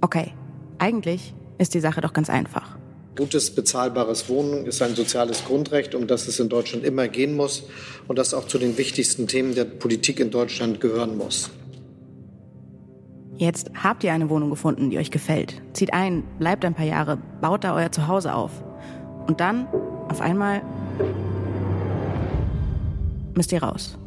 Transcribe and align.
Okay, 0.00 0.32
eigentlich 0.78 1.34
ist 1.58 1.74
die 1.74 1.80
Sache 1.80 2.00
doch 2.00 2.12
ganz 2.12 2.30
einfach. 2.30 2.78
Gutes, 3.16 3.52
bezahlbares 3.52 4.28
Wohnen 4.28 4.64
ist 4.64 4.80
ein 4.80 4.94
soziales 4.94 5.44
Grundrecht, 5.44 5.96
um 5.96 6.06
das 6.06 6.28
es 6.28 6.38
in 6.38 6.48
Deutschland 6.48 6.84
immer 6.84 7.08
gehen 7.08 7.34
muss 7.34 7.64
und 8.06 8.16
das 8.16 8.32
auch 8.32 8.46
zu 8.46 8.58
den 8.58 8.78
wichtigsten 8.78 9.26
Themen 9.26 9.56
der 9.56 9.64
Politik 9.64 10.20
in 10.20 10.30
Deutschland 10.30 10.80
gehören 10.80 11.16
muss. 11.16 11.50
Jetzt 13.36 13.70
habt 13.82 14.04
ihr 14.04 14.12
eine 14.12 14.30
Wohnung 14.30 14.50
gefunden, 14.50 14.90
die 14.90 14.98
euch 14.98 15.10
gefällt. 15.10 15.60
Zieht 15.72 15.92
ein, 15.92 16.22
bleibt 16.38 16.64
ein 16.64 16.74
paar 16.74 16.86
Jahre, 16.86 17.18
baut 17.40 17.64
da 17.64 17.74
euer 17.74 17.90
Zuhause 17.90 18.34
auf. 18.34 18.52
Und 19.26 19.40
dann, 19.40 19.66
auf 20.08 20.20
einmal, 20.20 20.62
müsst 23.34 23.50
ihr 23.52 23.62
raus. 23.62 23.98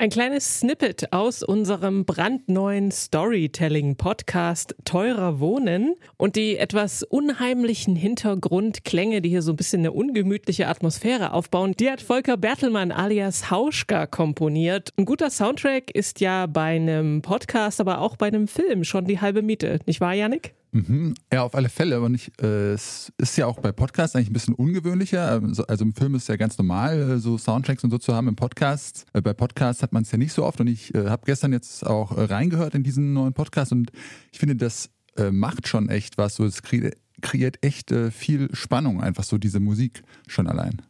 Ein 0.00 0.10
kleines 0.10 0.60
Snippet 0.60 1.12
aus 1.12 1.42
unserem 1.42 2.04
brandneuen 2.04 2.92
Storytelling-Podcast 2.92 4.76
Teurer 4.84 5.40
Wohnen 5.40 5.96
und 6.16 6.36
die 6.36 6.56
etwas 6.56 7.02
unheimlichen 7.02 7.96
Hintergrundklänge, 7.96 9.20
die 9.22 9.30
hier 9.30 9.42
so 9.42 9.54
ein 9.54 9.56
bisschen 9.56 9.80
eine 9.80 9.90
ungemütliche 9.90 10.68
Atmosphäre 10.68 11.32
aufbauen, 11.32 11.72
die 11.72 11.90
hat 11.90 12.00
Volker 12.00 12.36
Bertelmann 12.36 12.92
alias 12.92 13.50
Hauschka 13.50 14.06
komponiert. 14.06 14.92
Ein 14.96 15.04
guter 15.04 15.30
Soundtrack 15.30 15.90
ist 15.90 16.20
ja 16.20 16.46
bei 16.46 16.76
einem 16.76 17.20
Podcast, 17.20 17.80
aber 17.80 18.00
auch 18.00 18.16
bei 18.16 18.28
einem 18.28 18.46
Film 18.46 18.84
schon 18.84 19.04
die 19.04 19.20
halbe 19.20 19.42
Miete, 19.42 19.80
nicht 19.84 20.00
wahr, 20.00 20.14
Janik? 20.14 20.54
Mhm. 20.78 21.14
Ja, 21.32 21.42
auf 21.42 21.54
alle 21.54 21.68
Fälle. 21.68 21.96
Aber 21.96 22.08
nicht, 22.08 22.40
äh, 22.40 22.72
es 22.72 23.12
ist 23.18 23.36
ja 23.36 23.46
auch 23.46 23.58
bei 23.58 23.72
Podcasts 23.72 24.14
eigentlich 24.14 24.30
ein 24.30 24.32
bisschen 24.32 24.54
ungewöhnlicher. 24.54 25.28
Also, 25.28 25.66
also 25.66 25.84
im 25.84 25.94
Film 25.94 26.14
ist 26.14 26.28
ja 26.28 26.36
ganz 26.36 26.56
normal, 26.58 26.98
äh, 26.98 27.18
so 27.18 27.36
Soundtracks 27.36 27.84
und 27.84 27.90
so 27.90 27.98
zu 27.98 28.14
haben. 28.14 28.28
Im 28.28 28.36
Podcast, 28.36 29.06
äh, 29.12 29.20
bei 29.20 29.32
Podcasts 29.32 29.82
hat 29.82 29.92
man 29.92 30.02
es 30.02 30.12
ja 30.12 30.18
nicht 30.18 30.32
so 30.32 30.44
oft. 30.44 30.60
Und 30.60 30.68
ich 30.68 30.94
äh, 30.94 31.08
habe 31.08 31.22
gestern 31.26 31.52
jetzt 31.52 31.84
auch 31.86 32.16
äh, 32.16 32.22
reingehört 32.22 32.74
in 32.74 32.82
diesen 32.82 33.12
neuen 33.12 33.32
Podcast 33.32 33.72
und 33.72 33.90
ich 34.32 34.38
finde, 34.38 34.56
das 34.56 34.90
äh, 35.16 35.30
macht 35.30 35.66
schon 35.66 35.88
echt 35.88 36.18
was. 36.18 36.36
So, 36.36 36.44
es 36.44 36.62
kreiert, 36.62 36.96
kreiert 37.20 37.64
echt 37.64 37.92
viel 38.12 38.48
Spannung, 38.54 39.00
einfach 39.02 39.24
so 39.24 39.38
diese 39.38 39.58
Musik 39.58 40.02
schon 40.28 40.46
allein. 40.46 40.82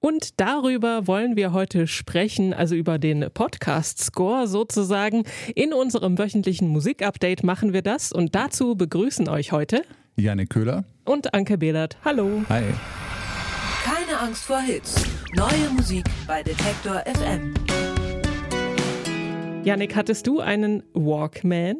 Und 0.00 0.38
darüber 0.38 1.08
wollen 1.08 1.34
wir 1.34 1.52
heute 1.52 1.88
sprechen, 1.88 2.54
also 2.54 2.76
über 2.76 2.98
den 3.00 3.30
Podcast-Score 3.34 4.46
sozusagen. 4.46 5.24
In 5.56 5.72
unserem 5.72 6.18
wöchentlichen 6.18 6.68
Musikupdate 6.68 7.42
machen 7.42 7.72
wir 7.72 7.82
das 7.82 8.12
und 8.12 8.36
dazu 8.36 8.76
begrüßen 8.76 9.28
euch 9.28 9.50
heute 9.50 9.82
Janik 10.14 10.50
Köhler 10.50 10.84
und 11.04 11.34
Anke 11.34 11.58
Behlert. 11.58 11.98
Hallo. 12.04 12.44
Hi. 12.48 12.62
Keine 13.82 14.20
Angst 14.20 14.44
vor 14.44 14.60
Hits. 14.60 15.02
Neue 15.34 15.70
Musik 15.76 16.04
bei 16.28 16.44
Detektor 16.44 17.02
FM. 17.04 17.54
Janik, 19.64 19.96
hattest 19.96 20.28
du 20.28 20.38
einen 20.38 20.84
Walkman? 20.94 21.78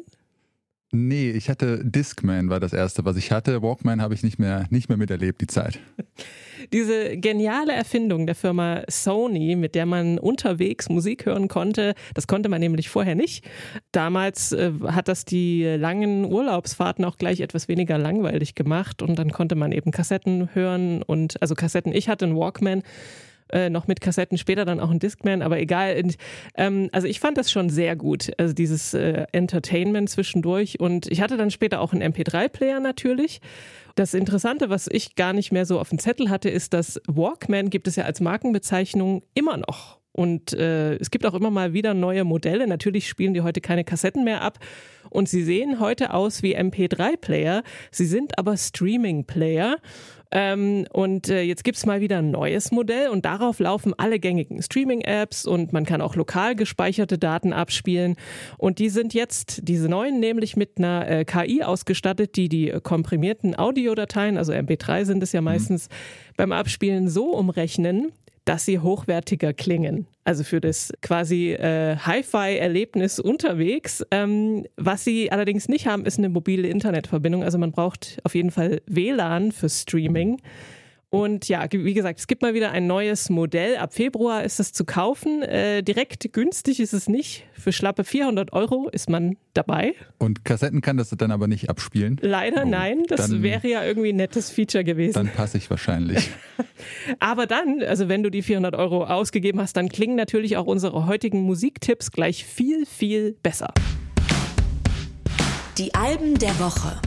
Nee, 0.91 1.31
ich 1.31 1.49
hatte 1.49 1.85
Discman 1.85 2.49
war 2.49 2.59
das 2.59 2.73
erste, 2.73 3.05
was 3.05 3.15
ich 3.15 3.31
hatte. 3.31 3.61
Walkman 3.61 4.01
habe 4.01 4.13
ich 4.13 4.23
nicht 4.23 4.39
mehr, 4.39 4.65
nicht 4.71 4.89
mehr 4.89 4.97
miterlebt, 4.97 5.39
die 5.39 5.47
Zeit. 5.47 5.79
Diese 6.73 7.17
geniale 7.17 7.73
Erfindung 7.73 8.25
der 8.25 8.35
Firma 8.35 8.83
Sony, 8.89 9.55
mit 9.55 9.75
der 9.75 9.85
man 9.85 10.19
unterwegs 10.19 10.89
Musik 10.89 11.25
hören 11.25 11.47
konnte, 11.47 11.93
das 12.13 12.27
konnte 12.27 12.49
man 12.49 12.59
nämlich 12.59 12.89
vorher 12.89 13.15
nicht. 13.15 13.45
Damals 13.91 14.51
äh, 14.51 14.71
hat 14.87 15.07
das 15.07 15.25
die 15.25 15.63
langen 15.63 16.25
Urlaubsfahrten 16.25 17.05
auch 17.05 17.17
gleich 17.17 17.39
etwas 17.41 17.67
weniger 17.67 17.97
langweilig 17.97 18.55
gemacht 18.55 19.01
und 19.01 19.17
dann 19.17 19.31
konnte 19.31 19.55
man 19.55 19.71
eben 19.71 19.91
Kassetten 19.91 20.49
hören 20.53 21.01
und 21.01 21.41
also 21.41 21.55
Kassetten. 21.55 21.93
Ich 21.93 22.09
hatte 22.09 22.25
einen 22.25 22.35
Walkman 22.35 22.83
äh, 23.51 23.69
noch 23.69 23.87
mit 23.87 24.01
Kassetten, 24.01 24.37
später 24.37 24.65
dann 24.65 24.79
auch 24.79 24.89
ein 24.89 24.99
Discman, 24.99 25.41
aber 25.41 25.59
egal. 25.59 26.01
Und, 26.03 26.17
ähm, 26.55 26.89
also 26.91 27.07
ich 27.07 27.19
fand 27.19 27.37
das 27.37 27.51
schon 27.51 27.69
sehr 27.69 27.95
gut, 27.95 28.31
also 28.37 28.53
dieses 28.53 28.93
äh, 28.93 29.25
Entertainment 29.31 30.09
zwischendurch. 30.09 30.79
Und 30.79 31.07
ich 31.11 31.21
hatte 31.21 31.37
dann 31.37 31.51
später 31.51 31.81
auch 31.81 31.93
einen 31.93 32.13
MP3-Player 32.13 32.79
natürlich. 32.79 33.41
Das 33.95 34.13
Interessante, 34.13 34.69
was 34.69 34.87
ich 34.89 35.15
gar 35.15 35.33
nicht 35.33 35.51
mehr 35.51 35.65
so 35.65 35.79
auf 35.79 35.89
dem 35.89 35.99
Zettel 35.99 36.29
hatte, 36.29 36.49
ist, 36.49 36.73
dass 36.73 37.01
Walkman 37.07 37.69
gibt 37.69 37.87
es 37.87 37.95
ja 37.95 38.05
als 38.05 38.21
Markenbezeichnung 38.21 39.23
immer 39.33 39.57
noch. 39.57 39.99
Und 40.11 40.53
äh, 40.53 40.95
es 40.95 41.11
gibt 41.11 41.25
auch 41.25 41.33
immer 41.33 41.51
mal 41.51 41.73
wieder 41.73 41.93
neue 41.93 42.23
Modelle. 42.23 42.67
Natürlich 42.67 43.07
spielen 43.07 43.33
die 43.33 43.41
heute 43.41 43.61
keine 43.61 43.83
Kassetten 43.83 44.23
mehr 44.23 44.41
ab. 44.41 44.59
Und 45.09 45.29
sie 45.29 45.43
sehen 45.43 45.79
heute 45.79 46.13
aus 46.13 46.43
wie 46.43 46.57
MP3-Player. 46.57 47.63
Sie 47.91 48.05
sind 48.05 48.37
aber 48.37 48.57
Streaming-Player. 48.57 49.77
Ähm, 50.31 50.85
und 50.93 51.29
äh, 51.29 51.41
jetzt 51.41 51.63
gibt's 51.63 51.85
mal 51.85 52.01
wieder 52.01 52.19
ein 52.19 52.31
neues 52.31 52.71
Modell 52.71 53.09
und 53.09 53.25
darauf 53.25 53.59
laufen 53.59 53.93
alle 53.97 54.19
gängigen 54.19 54.61
Streaming-Apps 54.61 55.45
und 55.45 55.73
man 55.73 55.85
kann 55.85 56.01
auch 56.01 56.15
lokal 56.15 56.55
gespeicherte 56.55 57.17
Daten 57.17 57.51
abspielen. 57.51 58.15
Und 58.57 58.79
die 58.79 58.89
sind 58.89 59.13
jetzt, 59.13 59.67
diese 59.67 59.89
neuen, 59.89 60.19
nämlich 60.19 60.55
mit 60.55 60.77
einer 60.77 61.09
äh, 61.09 61.25
KI 61.25 61.63
ausgestattet, 61.63 62.35
die 62.35 62.47
die 62.47 62.71
komprimierten 62.83 63.57
Audiodateien, 63.57 64.37
also 64.37 64.53
MP3 64.53 65.05
sind 65.05 65.23
es 65.23 65.31
ja 65.31 65.41
mhm. 65.41 65.45
meistens, 65.45 65.89
mhm. 65.89 65.93
beim 66.37 66.51
Abspielen 66.51 67.09
so 67.09 67.31
umrechnen, 67.35 68.11
dass 68.49 68.65
sie 68.65 68.79
hochwertiger 68.79 69.53
klingen. 69.53 70.07
Also 70.23 70.43
für 70.43 70.59
das 70.59 70.91
quasi 71.03 71.51
äh, 71.51 71.97
Hi-Fi-Erlebnis 71.97 73.19
unterwegs. 73.19 74.03
Ähm, 74.09 74.65
was 74.75 75.03
sie 75.03 75.31
allerdings 75.31 75.67
nicht 75.67 75.85
haben, 75.85 76.03
ist 76.03 76.17
eine 76.17 76.29
mobile 76.29 76.67
Internetverbindung. 76.67 77.43
Also 77.43 77.59
man 77.59 77.71
braucht 77.71 78.17
auf 78.23 78.33
jeden 78.33 78.49
Fall 78.49 78.81
WLAN 78.87 79.51
für 79.51 79.69
Streaming. 79.69 80.41
Und 81.11 81.47
ja, 81.47 81.65
wie 81.71 81.93
gesagt, 81.95 82.19
es 82.19 82.27
gibt 82.27 82.43
mal 82.43 82.53
wieder 82.53 82.71
ein 82.71 82.85
neues 82.85 83.31
Modell. 83.31 83.77
Ab 83.77 83.95
Februar 83.95 84.43
ist 84.43 84.59
es 84.59 84.73
zu 84.73 84.85
kaufen. 84.85 85.41
Äh, 85.41 85.81
direkt 85.81 86.31
günstig 86.33 86.79
ist 86.79 86.93
es 86.93 87.09
nicht. 87.09 87.45
Für 87.53 87.71
schlappe 87.71 88.03
400 88.03 88.53
Euro 88.53 88.89
ist 88.89 89.09
man 89.09 89.35
dabei. 89.55 89.95
Und 90.19 90.45
Kassetten 90.45 90.81
kann 90.81 90.97
das 90.97 91.09
dann 91.09 91.31
aber 91.31 91.47
nicht 91.47 91.67
abspielen? 91.67 92.17
Leider 92.21 92.63
oh, 92.63 92.69
nein. 92.69 93.03
Das 93.07 93.41
wäre 93.41 93.67
ja 93.67 93.83
irgendwie 93.83 94.09
ein 94.09 94.17
nettes 94.17 94.51
Feature 94.51 94.83
gewesen. 94.83 95.13
Dann 95.13 95.29
passe 95.29 95.57
ich 95.57 95.67
wahrscheinlich. 95.71 96.29
aber 97.19 97.47
dann, 97.47 97.81
also 97.81 98.07
wenn 98.07 98.21
du 98.21 98.29
die 98.29 98.43
400 98.43 98.75
Euro 98.75 99.03
ausgegeben 99.05 99.59
hast, 99.59 99.77
dann 99.77 99.89
klingen 99.89 100.15
natürlich 100.15 100.57
auch 100.57 100.67
unsere 100.67 101.07
heutigen 101.07 101.41
Musiktipps 101.41 102.11
gleich 102.11 102.45
viel, 102.45 102.85
viel 102.85 103.35
besser. 103.41 103.73
Die 105.79 105.95
Alben 105.95 106.37
der 106.37 106.59
Woche. 106.59 107.01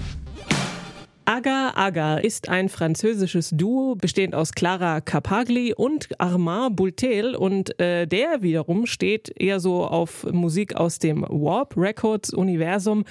Aga 1.33 1.73
Aga 1.77 2.19
ist 2.19 2.51
ein 2.51 2.69
französisches 2.69 3.51
Duo, 3.55 3.95
bestehend 3.95 4.35
aus 4.35 4.53
Clara 4.53 5.01
Capagli 5.01 5.73
und 5.73 6.09
Armand 6.21 6.77
Bultel. 6.77 7.35
Und 7.35 7.81
äh, 7.81 8.07
der 8.07 8.43
wiederum 8.43 8.85
steht 8.85 9.33
eher 9.41 9.59
so 9.59 9.87
auf 9.87 10.31
Musik 10.31 10.77
aus 10.77 10.99
dem 10.99 11.23
Warp 11.23 11.75
Records 11.79 12.35
Universum, 12.35 13.05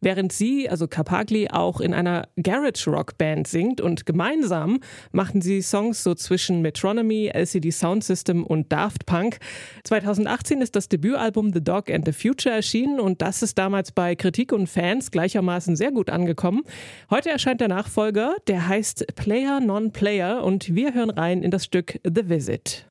während 0.00 0.32
sie, 0.32 0.68
also 0.68 0.88
Capagli, 0.88 1.50
auch 1.50 1.80
in 1.80 1.94
einer 1.94 2.26
Garage 2.42 2.90
Rock 2.90 3.16
Band 3.16 3.46
singt. 3.46 3.80
Und 3.80 4.06
gemeinsam 4.06 4.80
machen 5.12 5.40
sie 5.40 5.62
Songs 5.62 6.02
so 6.02 6.16
zwischen 6.16 6.62
Metronomy, 6.62 7.28
LCD 7.28 7.70
Sound 7.70 8.02
System 8.02 8.44
und 8.44 8.72
Daft 8.72 9.06
Punk. 9.06 9.38
2018 9.84 10.62
ist 10.62 10.74
das 10.74 10.88
Debütalbum 10.88 11.52
The 11.52 11.62
Dog 11.62 11.90
and 11.90 12.04
the 12.06 12.12
Future 12.12 12.56
erschienen 12.56 12.98
und 12.98 13.22
das 13.22 13.42
ist 13.44 13.56
damals 13.56 13.92
bei 13.92 14.16
Kritik 14.16 14.52
und 14.52 14.66
Fans 14.66 15.12
gleichermaßen 15.12 15.76
sehr 15.76 15.92
gut 15.92 16.10
angekommen. 16.10 16.64
Heute 17.08 17.30
erscheint 17.30 17.58
erscheint 17.58 17.67
der 17.68 17.76
Nachfolger, 17.76 18.36
der 18.46 18.66
heißt 18.66 19.14
Player 19.14 19.60
Non-Player 19.60 20.42
und 20.42 20.74
wir 20.74 20.94
hören 20.94 21.10
rein 21.10 21.42
in 21.42 21.50
das 21.50 21.64
Stück 21.64 22.00
The 22.02 22.28
Visit. 22.28 22.86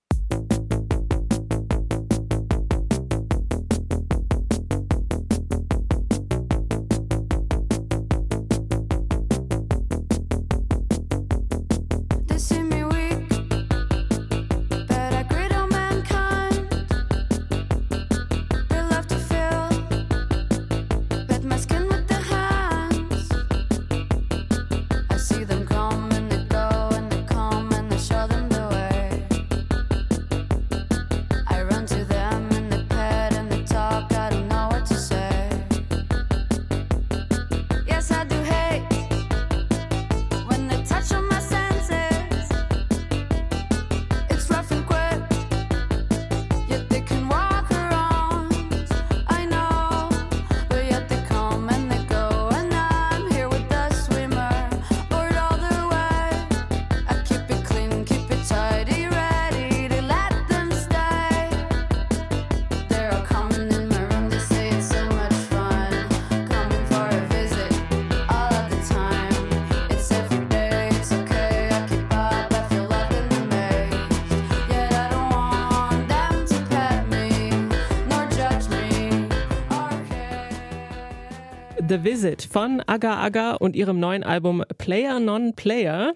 The 81.88 82.04
Visit 82.04 82.48
von 82.51 82.81
Aga 82.86 83.16
Aga 83.16 83.54
und 83.54 83.75
ihrem 83.75 84.00
neuen 84.00 84.24
Album 84.24 84.63
Player 84.78 85.19
Non 85.19 85.54
Player. 85.54 86.13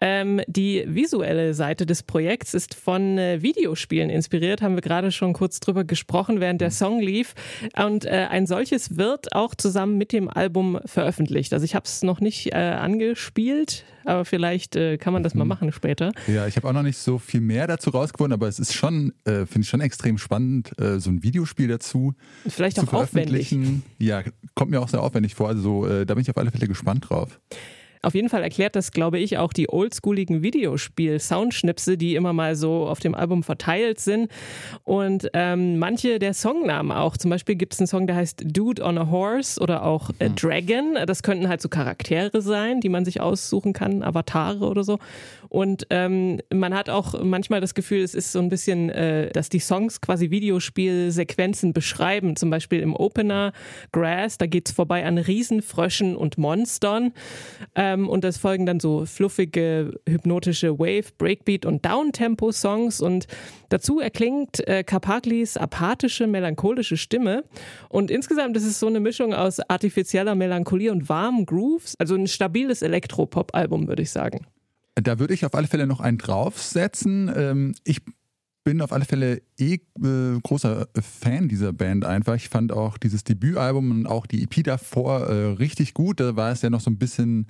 Ähm, 0.00 0.42
die 0.46 0.84
visuelle 0.86 1.54
Seite 1.54 1.86
des 1.86 2.02
Projekts 2.02 2.52
ist 2.52 2.74
von 2.74 3.16
äh, 3.16 3.40
Videospielen 3.40 4.10
inspiriert, 4.10 4.60
haben 4.60 4.74
wir 4.74 4.82
gerade 4.82 5.12
schon 5.12 5.32
kurz 5.32 5.60
drüber 5.60 5.84
gesprochen, 5.84 6.40
während 6.40 6.60
der 6.60 6.70
Song 6.70 7.00
lief. 7.00 7.34
Und 7.76 8.04
äh, 8.04 8.26
ein 8.28 8.46
solches 8.46 8.98
wird 8.98 9.34
auch 9.34 9.54
zusammen 9.54 9.96
mit 9.96 10.12
dem 10.12 10.28
Album 10.28 10.78
veröffentlicht. 10.84 11.54
Also 11.54 11.64
ich 11.64 11.74
habe 11.74 11.86
es 11.86 12.02
noch 12.02 12.20
nicht 12.20 12.52
äh, 12.52 12.56
angespielt, 12.56 13.84
aber 14.04 14.24
vielleicht 14.24 14.76
äh, 14.76 14.98
kann 14.98 15.12
man 15.12 15.22
das 15.22 15.34
mal 15.34 15.44
mhm. 15.44 15.48
machen 15.48 15.72
später. 15.72 16.12
Ja, 16.26 16.46
ich 16.46 16.56
habe 16.56 16.68
auch 16.68 16.72
noch 16.72 16.82
nicht 16.82 16.98
so 16.98 17.18
viel 17.18 17.40
mehr 17.40 17.66
dazu 17.66 17.90
rausgefunden, 17.90 18.32
aber 18.32 18.48
es 18.48 18.58
ist 18.58 18.74
schon, 18.74 19.12
äh, 19.24 19.46
finde 19.46 19.60
ich 19.60 19.68
schon 19.68 19.80
extrem 19.80 20.18
spannend, 20.18 20.78
äh, 20.80 21.00
so 21.00 21.10
ein 21.10 21.22
Videospiel 21.22 21.68
dazu 21.68 22.14
vielleicht 22.46 22.76
zu 22.76 22.82
auch 22.82 22.90
veröffentlichen. 22.90 23.62
Aufwendig. 23.62 23.82
Ja, 23.98 24.22
kommt 24.54 24.70
mir 24.70 24.80
auch 24.80 24.88
sehr 24.88 25.02
aufwendig 25.02 25.34
vor. 25.34 25.48
Also 25.48 25.84
da 26.04 26.14
bin 26.14 26.22
ich 26.22 26.30
auf 26.30 26.36
alle 26.36 26.50
Fälle 26.50 26.68
gespannt 26.68 27.08
drauf. 27.08 27.40
Auf 28.04 28.14
jeden 28.14 28.28
Fall 28.28 28.42
erklärt 28.42 28.76
das, 28.76 28.92
glaube 28.92 29.18
ich, 29.18 29.38
auch 29.38 29.52
die 29.52 29.68
oldschooligen 29.68 30.42
Videospiel-Soundschnipse, 30.42 31.96
die 31.96 32.14
immer 32.14 32.32
mal 32.32 32.56
so 32.56 32.86
auf 32.86 33.00
dem 33.00 33.14
Album 33.14 33.42
verteilt 33.42 34.00
sind. 34.00 34.30
Und 34.84 35.28
ähm, 35.32 35.78
manche 35.78 36.18
der 36.18 36.34
Songnamen 36.34 36.92
auch. 36.92 37.16
Zum 37.16 37.30
Beispiel 37.30 37.54
gibt 37.54 37.74
es 37.74 37.80
einen 37.80 37.86
Song, 37.86 38.06
der 38.06 38.16
heißt 38.16 38.44
Dude 38.46 38.82
on 38.82 38.98
a 38.98 39.10
Horse 39.10 39.60
oder 39.60 39.84
auch 39.84 40.10
äh, 40.18 40.26
hm. 40.26 40.36
Dragon. 40.36 40.94
Das 41.06 41.22
könnten 41.22 41.48
halt 41.48 41.60
so 41.60 41.68
Charaktere 41.68 42.40
sein, 42.42 42.80
die 42.80 42.88
man 42.88 43.04
sich 43.04 43.20
aussuchen 43.20 43.72
kann, 43.72 44.02
Avatare 44.02 44.66
oder 44.66 44.84
so. 44.84 44.98
Und 45.54 45.86
ähm, 45.90 46.40
man 46.52 46.74
hat 46.74 46.90
auch 46.90 47.22
manchmal 47.22 47.60
das 47.60 47.74
Gefühl, 47.74 48.02
es 48.02 48.16
ist 48.16 48.32
so 48.32 48.40
ein 48.40 48.48
bisschen, 48.48 48.90
äh, 48.90 49.30
dass 49.30 49.48
die 49.48 49.60
Songs 49.60 50.00
quasi 50.00 50.30
Videospielsequenzen 50.30 51.72
beschreiben. 51.72 52.34
Zum 52.34 52.50
Beispiel 52.50 52.80
im 52.80 52.92
Opener 52.92 53.52
Grass, 53.92 54.36
da 54.36 54.46
geht 54.46 54.68
es 54.68 54.74
vorbei 54.74 55.06
an 55.06 55.16
Riesenfröschen 55.16 56.16
und 56.16 56.38
Monstern. 56.38 57.12
Ähm, 57.76 57.93
und 58.02 58.24
das 58.24 58.38
folgen 58.38 58.66
dann 58.66 58.80
so 58.80 59.06
fluffige, 59.06 60.00
hypnotische 60.08 60.78
Wave, 60.78 61.12
Breakbeat 61.16 61.64
und 61.64 61.84
Downtempo-Songs. 61.84 63.00
Und 63.00 63.26
dazu 63.68 64.00
erklingt 64.00 64.66
äh, 64.66 64.82
Kapaklis 64.84 65.56
apathische, 65.56 66.26
melancholische 66.26 66.96
Stimme. 66.96 67.44
Und 67.88 68.10
insgesamt 68.10 68.56
ist 68.56 68.66
es 68.66 68.80
so 68.80 68.86
eine 68.86 69.00
Mischung 69.00 69.32
aus 69.32 69.60
artifizieller 69.60 70.34
Melancholie 70.34 70.90
und 70.90 71.08
warmen 71.08 71.46
Grooves. 71.46 71.94
Also 71.98 72.14
ein 72.14 72.26
stabiles 72.26 72.82
Elektropop-Album, 72.82 73.88
würde 73.88 74.02
ich 74.02 74.10
sagen. 74.10 74.46
Da 74.96 75.18
würde 75.18 75.34
ich 75.34 75.44
auf 75.44 75.54
alle 75.54 75.66
Fälle 75.66 75.86
noch 75.86 76.00
einen 76.00 76.18
draufsetzen. 76.18 77.32
Ähm, 77.34 77.74
ich 77.84 78.00
bin 78.64 78.80
auf 78.80 78.92
alle 78.92 79.04
Fälle 79.04 79.42
eh 79.58 79.74
äh, 79.74 80.40
großer 80.42 80.88
Fan 81.00 81.48
dieser 81.48 81.72
Band 81.72 82.04
einfach. 82.04 82.34
Ich 82.34 82.48
fand 82.48 82.72
auch 82.72 82.96
dieses 82.96 83.22
Debütalbum 83.22 83.90
und 83.90 84.06
auch 84.06 84.26
die 84.26 84.42
EP 84.42 84.64
davor 84.64 85.28
äh, 85.28 85.52
richtig 85.52 85.94
gut. 85.94 86.18
Da 86.18 86.34
war 86.34 86.50
es 86.50 86.62
ja 86.62 86.70
noch 86.70 86.80
so 86.80 86.90
ein 86.90 86.98
bisschen 86.98 87.46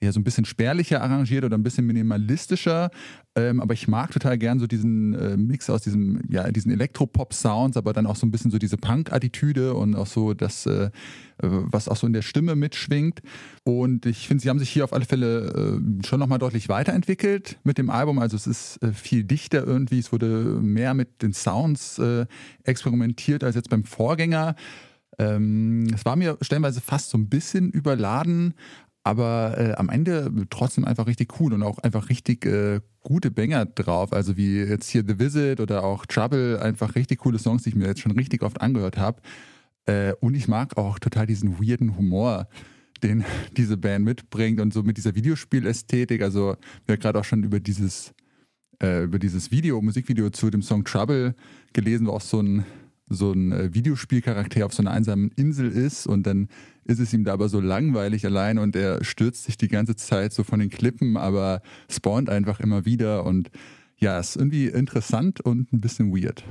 ja 0.00 0.12
so 0.12 0.20
ein 0.20 0.24
bisschen 0.24 0.44
spärlicher 0.44 1.02
arrangiert 1.02 1.44
oder 1.44 1.56
ein 1.56 1.62
bisschen 1.62 1.86
minimalistischer. 1.86 2.90
Ähm, 3.34 3.60
aber 3.60 3.74
ich 3.74 3.86
mag 3.86 4.10
total 4.12 4.38
gern 4.38 4.58
so 4.58 4.66
diesen 4.66 5.14
äh, 5.14 5.36
Mix 5.36 5.68
aus 5.68 5.82
diesem, 5.82 6.22
ja, 6.28 6.50
diesen 6.50 6.72
Elektropop-Sounds, 6.72 7.76
aber 7.76 7.92
dann 7.92 8.06
auch 8.06 8.16
so 8.16 8.26
ein 8.26 8.30
bisschen 8.30 8.50
so 8.50 8.58
diese 8.58 8.78
Punk-Attitüde 8.78 9.74
und 9.74 9.94
auch 9.94 10.06
so 10.06 10.32
das, 10.32 10.64
äh, 10.66 10.90
was 11.38 11.88
auch 11.88 11.96
so 11.96 12.06
in 12.06 12.14
der 12.14 12.22
Stimme 12.22 12.56
mitschwingt. 12.56 13.20
Und 13.64 14.06
ich 14.06 14.26
finde, 14.26 14.42
sie 14.42 14.48
haben 14.48 14.58
sich 14.58 14.70
hier 14.70 14.84
auf 14.84 14.94
alle 14.94 15.04
Fälle 15.04 15.80
äh, 15.80 16.06
schon 16.06 16.18
nochmal 16.18 16.38
deutlich 16.38 16.68
weiterentwickelt 16.70 17.58
mit 17.62 17.76
dem 17.76 17.90
Album. 17.90 18.18
Also 18.18 18.36
es 18.36 18.46
ist 18.46 18.82
äh, 18.82 18.92
viel 18.92 19.24
dichter 19.24 19.66
irgendwie, 19.66 19.98
es 19.98 20.12
wurde 20.12 20.26
mehr 20.62 20.94
mit 20.94 21.22
den 21.22 21.34
Sounds 21.34 21.98
äh, 21.98 22.26
experimentiert 22.64 23.44
als 23.44 23.54
jetzt 23.54 23.68
beim 23.68 23.84
Vorgänger. 23.84 24.56
Ähm, 25.18 25.86
es 25.94 26.04
war 26.04 26.16
mir 26.16 26.36
stellenweise 26.40 26.80
fast 26.80 27.10
so 27.10 27.18
ein 27.18 27.28
bisschen 27.28 27.70
überladen, 27.70 28.54
aber 29.06 29.56
äh, 29.56 29.72
am 29.74 29.88
Ende 29.88 30.32
trotzdem 30.50 30.84
einfach 30.84 31.06
richtig 31.06 31.40
cool 31.40 31.54
und 31.54 31.62
auch 31.62 31.78
einfach 31.78 32.08
richtig 32.08 32.44
äh, 32.44 32.80
gute 33.02 33.30
Banger 33.30 33.64
drauf. 33.64 34.12
Also 34.12 34.36
wie 34.36 34.58
jetzt 34.58 34.88
hier 34.90 35.04
The 35.06 35.20
Visit 35.20 35.60
oder 35.60 35.84
auch 35.84 36.06
Trouble, 36.06 36.60
einfach 36.60 36.96
richtig 36.96 37.20
coole 37.20 37.38
Songs, 37.38 37.62
die 37.62 37.68
ich 37.68 37.76
mir 37.76 37.86
jetzt 37.86 38.00
schon 38.00 38.10
richtig 38.10 38.42
oft 38.42 38.60
angehört 38.60 38.98
habe. 38.98 39.22
Äh, 39.84 40.14
und 40.18 40.34
ich 40.34 40.48
mag 40.48 40.76
auch 40.76 40.98
total 40.98 41.24
diesen 41.24 41.60
weirden 41.60 41.96
Humor, 41.96 42.48
den 43.04 43.24
diese 43.56 43.76
Band 43.76 44.04
mitbringt 44.04 44.60
und 44.60 44.74
so 44.74 44.82
mit 44.82 44.96
dieser 44.96 45.14
Videospielästhetik. 45.14 46.20
Also 46.20 46.56
wir 46.84 46.94
haben 46.94 47.00
gerade 47.00 47.20
auch 47.20 47.24
schon 47.24 47.44
über 47.44 47.60
dieses 47.60 48.12
äh, 48.82 49.04
über 49.04 49.20
dieses 49.20 49.52
Video, 49.52 49.80
Musikvideo 49.80 50.30
zu 50.30 50.50
dem 50.50 50.62
Song 50.62 50.84
Trouble 50.84 51.36
gelesen, 51.72 52.08
wo 52.08 52.10
auch 52.10 52.20
so 52.20 52.42
ein 52.42 52.64
so 53.08 53.32
ein 53.32 53.52
äh, 53.52 53.74
Videospielcharakter 53.74 54.66
auf 54.66 54.74
so 54.74 54.82
einer 54.82 54.90
einsamen 54.90 55.30
Insel 55.36 55.70
ist 55.70 56.06
und 56.06 56.26
dann 56.26 56.48
ist 56.84 57.00
es 57.00 57.12
ihm 57.12 57.24
da 57.24 57.32
aber 57.32 57.48
so 57.48 57.60
langweilig 57.60 58.24
allein 58.24 58.58
und 58.58 58.76
er 58.76 59.04
stürzt 59.04 59.44
sich 59.44 59.56
die 59.56 59.68
ganze 59.68 59.96
Zeit 59.96 60.32
so 60.32 60.44
von 60.44 60.60
den 60.60 60.70
Klippen, 60.70 61.16
aber 61.16 61.62
spawnt 61.90 62.28
einfach 62.30 62.60
immer 62.60 62.84
wieder 62.84 63.24
und 63.24 63.50
ja, 63.98 64.18
ist 64.18 64.36
irgendwie 64.36 64.66
interessant 64.66 65.40
und 65.40 65.72
ein 65.72 65.80
bisschen 65.80 66.14
weird. 66.14 66.44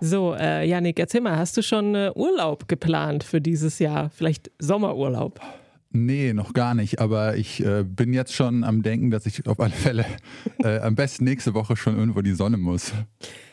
So, 0.00 0.34
äh, 0.34 0.68
Janik, 0.68 0.98
erzähl 0.98 1.22
mal, 1.22 1.36
hast 1.36 1.56
du 1.56 1.62
schon 1.62 1.94
äh, 1.94 2.12
Urlaub 2.14 2.68
geplant 2.68 3.24
für 3.24 3.40
dieses 3.40 3.78
Jahr? 3.78 4.10
Vielleicht 4.10 4.50
Sommerurlaub? 4.58 5.40
Nee, 5.92 6.32
noch 6.32 6.52
gar 6.52 6.74
nicht. 6.74 7.00
Aber 7.00 7.36
ich 7.36 7.64
äh, 7.64 7.84
bin 7.84 8.12
jetzt 8.12 8.34
schon 8.34 8.64
am 8.64 8.82
Denken, 8.82 9.10
dass 9.10 9.26
ich 9.26 9.46
auf 9.46 9.60
alle 9.60 9.72
Fälle 9.72 10.04
äh, 10.62 10.80
am 10.80 10.94
besten 10.94 11.24
nächste 11.24 11.54
Woche 11.54 11.76
schon 11.76 11.96
irgendwo 11.96 12.20
die 12.20 12.32
Sonne 12.32 12.56
muss. 12.56 12.92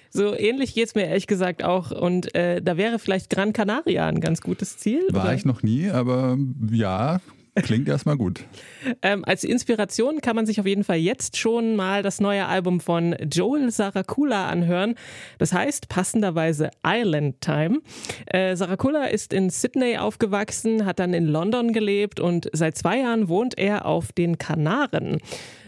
So 0.10 0.36
ähnlich 0.36 0.74
geht 0.74 0.88
es 0.88 0.96
mir 0.96 1.08
ehrlich 1.08 1.28
gesagt 1.28 1.64
auch. 1.64 1.92
Und 1.92 2.34
äh, 2.36 2.62
da 2.62 2.78
wäre 2.78 3.00
vielleicht 3.00 3.30
Gran 3.30 3.54
Canaria 3.54 4.08
ein 4.08 4.20
ganz 4.22 4.42
gutes 4.42 4.78
Ziel. 4.78 5.02
War 5.12 5.26
oder? 5.26 5.34
ich 5.34 5.46
noch 5.46 5.64
nie, 5.64 5.90
aber 5.90 6.38
ja, 6.72 7.20
Klingt 7.56 7.88
erstmal 7.88 8.18
gut. 8.18 8.44
ähm, 9.02 9.26
als 9.26 9.44
Inspiration 9.44 10.22
kann 10.22 10.36
man 10.36 10.46
sich 10.46 10.60
auf 10.60 10.66
jeden 10.66 10.84
Fall 10.84 10.98
jetzt 10.98 11.38
schon 11.38 11.76
mal 11.76 12.04
das 12.04 12.20
neue 12.20 12.46
Album 12.46 12.80
von 12.80 13.16
Joel 13.32 13.72
Saracula 13.72 14.48
anhören. 14.48 14.96
Das 15.38 15.54
heißt 15.54 15.90
passenderweise 15.90 16.70
Island 16.86 17.42
Time. 17.42 17.82
Äh, 18.28 18.56
Saracula 18.56 19.06
ist 19.06 19.34
in 19.34 19.50
Sydney 19.50 19.98
aufgewachsen, 19.98 20.86
hat 20.86 21.00
dann 21.00 21.14
in 21.14 21.26
London 21.26 21.74
gelebt 21.74 22.19
und 22.19 22.50
seit 22.54 22.78
zwei 22.78 23.00
Jahren 23.00 23.28
wohnt 23.28 23.57
er 23.57 23.86
auf 23.86 24.12
den 24.12 24.38
Kanaren. 24.38 25.18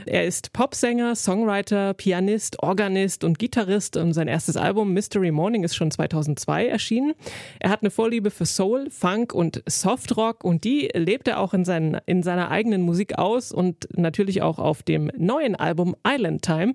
Er 0.05 0.25
ist 0.25 0.53
Popsänger, 0.53 1.15
Songwriter, 1.15 1.93
Pianist, 1.93 2.61
Organist 2.63 3.23
und 3.23 3.37
Gitarrist 3.39 3.97
und 3.97 4.13
sein 4.13 4.27
erstes 4.27 4.57
Album 4.57 4.93
Mystery 4.93 5.31
Morning 5.31 5.63
ist 5.63 5.75
schon 5.75 5.91
2002 5.91 6.67
erschienen. 6.67 7.13
Er 7.59 7.69
hat 7.69 7.81
eine 7.81 7.91
Vorliebe 7.91 8.31
für 8.31 8.45
Soul, 8.45 8.89
Funk 8.89 9.33
und 9.33 9.63
Softrock 9.67 10.43
und 10.43 10.63
die 10.63 10.89
lebt 10.93 11.27
er 11.27 11.39
auch 11.39 11.53
in, 11.53 11.65
seinen, 11.65 11.99
in 12.05 12.23
seiner 12.23 12.49
eigenen 12.49 12.81
Musik 12.81 13.17
aus 13.19 13.51
und 13.51 13.87
natürlich 13.95 14.41
auch 14.41 14.59
auf 14.59 14.83
dem 14.83 15.11
neuen 15.17 15.55
Album 15.55 15.95
Island 16.05 16.41
Time. 16.41 16.73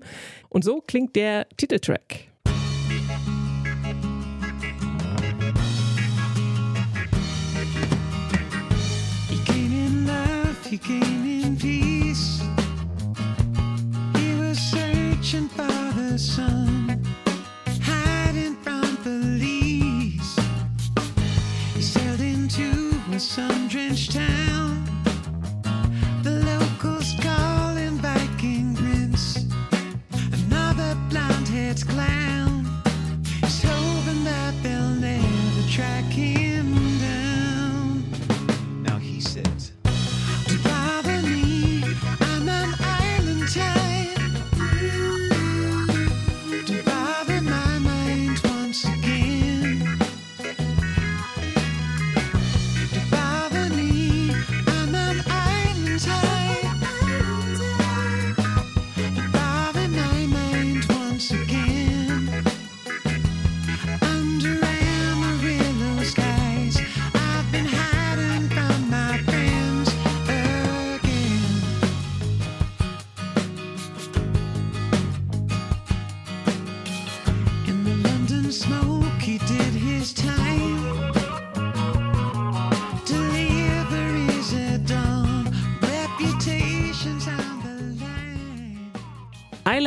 Und 0.49 0.63
so 0.63 0.81
klingt 0.81 1.15
der 1.15 1.47
Titeltrack. 1.57 2.27
He 10.69 10.77
came 10.77 11.16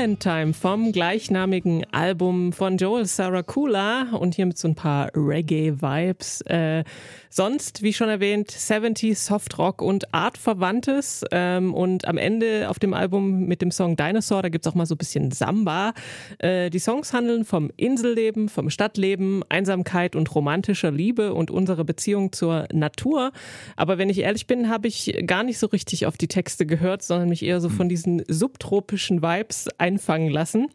Island 0.00 0.20
Time 0.20 0.54
vom 0.54 0.92
gleichnamigen 0.92 1.84
Album 1.92 2.54
von 2.54 2.78
Joel 2.78 3.04
Saracula 3.04 4.06
und 4.12 4.34
hier 4.34 4.46
mit 4.46 4.56
so 4.56 4.66
ein 4.66 4.74
paar 4.74 5.10
Reggae-Vibes. 5.14 6.40
Äh, 6.46 6.84
sonst, 7.30 7.82
wie 7.82 7.92
schon 7.92 8.08
erwähnt, 8.08 8.50
70s 8.50 9.14
Softrock 9.14 9.80
und 9.80 10.12
Artverwandtes 10.12 11.24
ähm, 11.30 11.72
und 11.72 12.06
am 12.06 12.18
Ende 12.18 12.68
auf 12.68 12.80
dem 12.80 12.92
Album 12.92 13.46
mit 13.46 13.62
dem 13.62 13.70
Song 13.70 13.96
Dinosaur, 13.96 14.42
da 14.42 14.48
gibt's 14.48 14.66
auch 14.66 14.74
mal 14.74 14.84
so 14.84 14.96
ein 14.96 14.98
bisschen 14.98 15.30
Samba. 15.30 15.94
Äh, 16.38 16.70
die 16.70 16.80
Songs 16.80 17.12
handeln 17.12 17.44
vom 17.44 17.70
Inselleben, 17.76 18.48
vom 18.48 18.68
Stadtleben, 18.68 19.44
Einsamkeit 19.48 20.16
und 20.16 20.34
romantischer 20.34 20.90
Liebe 20.90 21.32
und 21.32 21.52
unsere 21.52 21.84
Beziehung 21.84 22.32
zur 22.32 22.66
Natur. 22.72 23.30
Aber 23.76 23.96
wenn 23.96 24.10
ich 24.10 24.18
ehrlich 24.18 24.48
bin, 24.48 24.68
habe 24.68 24.88
ich 24.88 25.22
gar 25.26 25.44
nicht 25.44 25.58
so 25.58 25.68
richtig 25.68 26.06
auf 26.06 26.18
die 26.18 26.28
Texte 26.28 26.66
gehört, 26.66 27.02
sondern 27.02 27.28
mich 27.28 27.44
eher 27.44 27.60
so 27.60 27.68
von 27.68 27.88
diesen 27.88 28.24
subtropischen 28.26 29.22
Vibes 29.22 29.68
einfangen 29.78 30.30
lassen. 30.30 30.66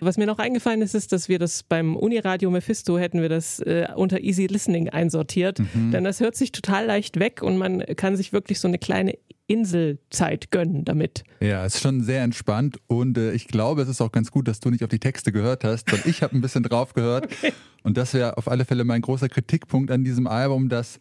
Was 0.00 0.16
mir 0.16 0.26
noch 0.26 0.38
eingefallen 0.38 0.80
ist, 0.80 0.94
ist, 0.94 1.12
dass 1.12 1.28
wir 1.28 1.38
das 1.38 1.62
beim 1.62 1.96
Uniradio 1.96 2.50
Mephisto 2.50 2.98
hätten 2.98 3.20
wir 3.20 3.28
das 3.28 3.60
äh, 3.60 3.88
unter 3.94 4.20
Easy 4.20 4.46
Listening 4.46 4.88
einsortiert. 4.88 5.58
Mhm. 5.58 5.97
Denn 5.98 6.04
das 6.04 6.20
hört 6.20 6.36
sich 6.36 6.52
total 6.52 6.86
leicht 6.86 7.18
weg 7.18 7.42
und 7.42 7.58
man 7.58 7.80
kann 7.96 8.16
sich 8.16 8.32
wirklich 8.32 8.60
so 8.60 8.68
eine 8.68 8.78
kleine 8.78 9.18
Inselzeit 9.48 10.52
gönnen 10.52 10.84
damit. 10.84 11.24
Ja, 11.40 11.64
es 11.64 11.74
ist 11.74 11.82
schon 11.82 12.02
sehr 12.02 12.22
entspannt 12.22 12.78
und 12.86 13.18
äh, 13.18 13.32
ich 13.32 13.48
glaube, 13.48 13.82
es 13.82 13.88
ist 13.88 14.00
auch 14.00 14.12
ganz 14.12 14.30
gut, 14.30 14.46
dass 14.46 14.60
du 14.60 14.70
nicht 14.70 14.84
auf 14.84 14.90
die 14.90 15.00
Texte 15.00 15.32
gehört 15.32 15.64
hast, 15.64 15.90
weil 15.90 16.02
ich 16.04 16.22
habe 16.22 16.36
ein 16.36 16.40
bisschen 16.40 16.62
drauf 16.62 16.94
gehört 16.94 17.24
okay. 17.32 17.52
und 17.82 17.96
das 17.96 18.14
wäre 18.14 18.36
auf 18.36 18.46
alle 18.46 18.64
Fälle 18.64 18.84
mein 18.84 19.00
großer 19.00 19.28
Kritikpunkt 19.28 19.90
an 19.90 20.04
diesem 20.04 20.28
Album, 20.28 20.68
dass 20.68 21.00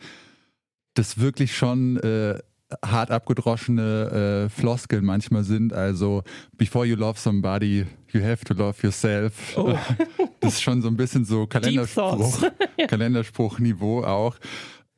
das 0.96 1.20
wirklich 1.20 1.56
schon 1.56 1.98
äh, 1.98 2.40
hart 2.84 3.12
abgedroschene 3.12 4.48
äh, 4.48 4.50
Floskeln 4.50 5.06
manchmal 5.06 5.44
sind. 5.44 5.74
Also, 5.74 6.24
before 6.58 6.86
you 6.86 6.96
love 6.96 7.20
somebody, 7.20 7.86
you 8.12 8.24
have 8.24 8.44
to 8.46 8.54
love 8.54 8.82
yourself. 8.82 9.56
Oh. 9.56 9.78
Das 10.40 10.54
ist 10.54 10.62
schon 10.62 10.84
so 10.84 10.88
ein 10.88 10.96
bisschen 10.96 11.26
so 11.26 11.48
Kalenderspruch, 11.48 12.44
ja. 12.78 12.86
Kalenderspruchniveau 12.86 14.04
auch. 14.04 14.36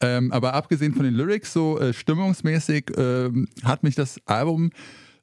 Ähm, 0.01 0.31
aber 0.31 0.53
abgesehen 0.53 0.93
von 0.93 1.03
den 1.03 1.13
Lyrics, 1.13 1.51
so 1.51 1.79
äh, 1.79 1.93
stimmungsmäßig, 1.93 2.97
äh, 2.97 3.29
hat 3.63 3.83
mich 3.83 3.95
das 3.95 4.19
Album 4.25 4.71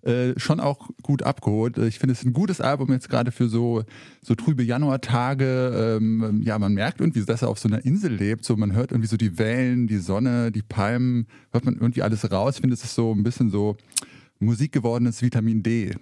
äh, 0.06 0.38
schon 0.38 0.60
auch 0.60 0.88
gut 1.02 1.22
abgeholt. 1.24 1.78
Äh, 1.78 1.88
ich 1.88 1.98
finde 1.98 2.12
es 2.12 2.24
ein 2.24 2.32
gutes 2.32 2.60
Album 2.60 2.92
jetzt 2.92 3.08
gerade 3.08 3.32
für 3.32 3.48
so, 3.48 3.82
so 4.22 4.36
trübe 4.36 4.62
Januartage. 4.62 5.98
Ähm, 5.98 6.42
ja, 6.44 6.58
man 6.58 6.74
merkt 6.74 7.00
irgendwie, 7.00 7.24
dass 7.24 7.42
er 7.42 7.48
auf 7.48 7.58
so 7.58 7.68
einer 7.68 7.84
Insel 7.84 8.12
lebt. 8.12 8.44
So, 8.44 8.56
man 8.56 8.72
hört 8.72 8.92
irgendwie 8.92 9.08
so 9.08 9.16
die 9.16 9.36
Wellen, 9.38 9.88
die 9.88 9.98
Sonne, 9.98 10.52
die 10.52 10.62
Palmen, 10.62 11.26
hört 11.50 11.64
man 11.64 11.74
irgendwie 11.74 12.02
alles 12.02 12.30
raus. 12.30 12.54
Ich 12.54 12.60
finde, 12.60 12.74
es 12.74 12.84
ist 12.84 12.94
so 12.94 13.12
ein 13.12 13.24
bisschen 13.24 13.50
so 13.50 13.76
Musik 14.38 14.72
gewordenes 14.72 15.22
Vitamin 15.22 15.62
D. 15.62 15.94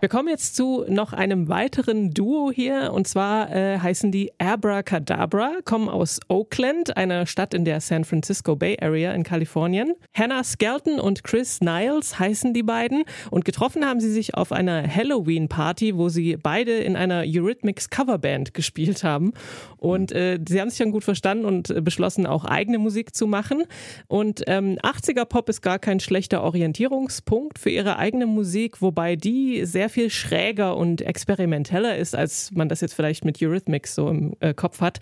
Wir 0.00 0.08
kommen 0.08 0.28
jetzt 0.28 0.56
zu 0.56 0.86
noch 0.88 1.12
einem 1.12 1.48
weiteren 1.50 2.10
Duo 2.10 2.50
hier 2.50 2.90
und 2.94 3.06
zwar 3.06 3.54
äh, 3.54 3.78
heißen 3.78 4.10
die 4.10 4.32
Abracadabra, 4.38 5.58
kommen 5.66 5.90
aus 5.90 6.20
Oakland, 6.28 6.96
einer 6.96 7.26
Stadt 7.26 7.52
in 7.52 7.66
der 7.66 7.82
San 7.82 8.04
Francisco 8.04 8.56
Bay 8.56 8.78
Area 8.80 9.12
in 9.12 9.24
Kalifornien. 9.24 9.92
Hannah 10.14 10.42
Skelton 10.42 10.98
und 10.98 11.22
Chris 11.22 11.60
Niles 11.60 12.18
heißen 12.18 12.54
die 12.54 12.62
beiden 12.62 13.04
und 13.30 13.44
getroffen 13.44 13.84
haben 13.84 14.00
sie 14.00 14.10
sich 14.10 14.34
auf 14.34 14.52
einer 14.52 14.88
Halloween 14.88 15.48
Party, 15.48 15.94
wo 15.94 16.08
sie 16.08 16.38
beide 16.42 16.78
in 16.78 16.96
einer 16.96 17.24
Eurythmics 17.26 17.90
Coverband 17.90 18.54
gespielt 18.54 19.04
haben 19.04 19.34
und 19.76 20.12
äh, 20.12 20.38
sie 20.48 20.62
haben 20.62 20.70
sich 20.70 20.78
dann 20.78 20.92
gut 20.92 21.04
verstanden 21.04 21.44
und 21.44 21.84
beschlossen 21.84 22.26
auch 22.26 22.46
eigene 22.46 22.78
Musik 22.78 23.14
zu 23.14 23.26
machen 23.26 23.64
und 24.08 24.44
ähm, 24.46 24.78
80er 24.82 25.26
Pop 25.26 25.50
ist 25.50 25.60
gar 25.60 25.78
kein 25.78 26.00
schlechter 26.00 26.42
Orientierungspunkt 26.42 27.58
für 27.60 27.70
ihre 27.70 27.98
eigene 27.98 28.26
Musik, 28.26 28.80
wobei 28.80 29.16
die 29.16 29.64
sehr 29.66 29.90
viel 29.90 30.10
schräger 30.10 30.76
und 30.76 31.02
experimenteller 31.02 31.96
ist, 31.96 32.16
als 32.16 32.50
man 32.52 32.68
das 32.68 32.80
jetzt 32.80 32.94
vielleicht 32.94 33.24
mit 33.24 33.40
Eurythmics 33.42 33.94
so 33.94 34.08
im 34.08 34.34
äh, 34.40 34.54
Kopf 34.54 34.80
hat. 34.80 35.00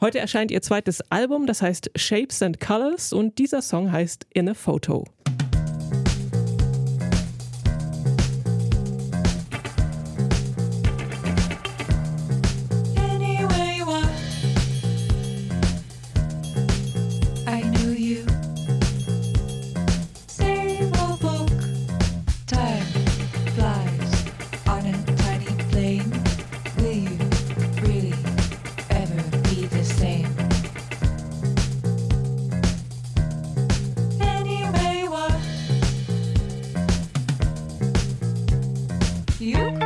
Heute 0.00 0.18
erscheint 0.18 0.50
ihr 0.50 0.60
zweites 0.60 1.00
Album, 1.10 1.46
das 1.46 1.62
heißt 1.62 1.90
Shapes 1.96 2.42
and 2.42 2.60
Colors 2.60 3.12
und 3.12 3.38
dieser 3.38 3.62
Song 3.62 3.90
heißt 3.90 4.26
In 4.34 4.50
a 4.50 4.54
Photo. 4.54 5.04
In 39.40 39.83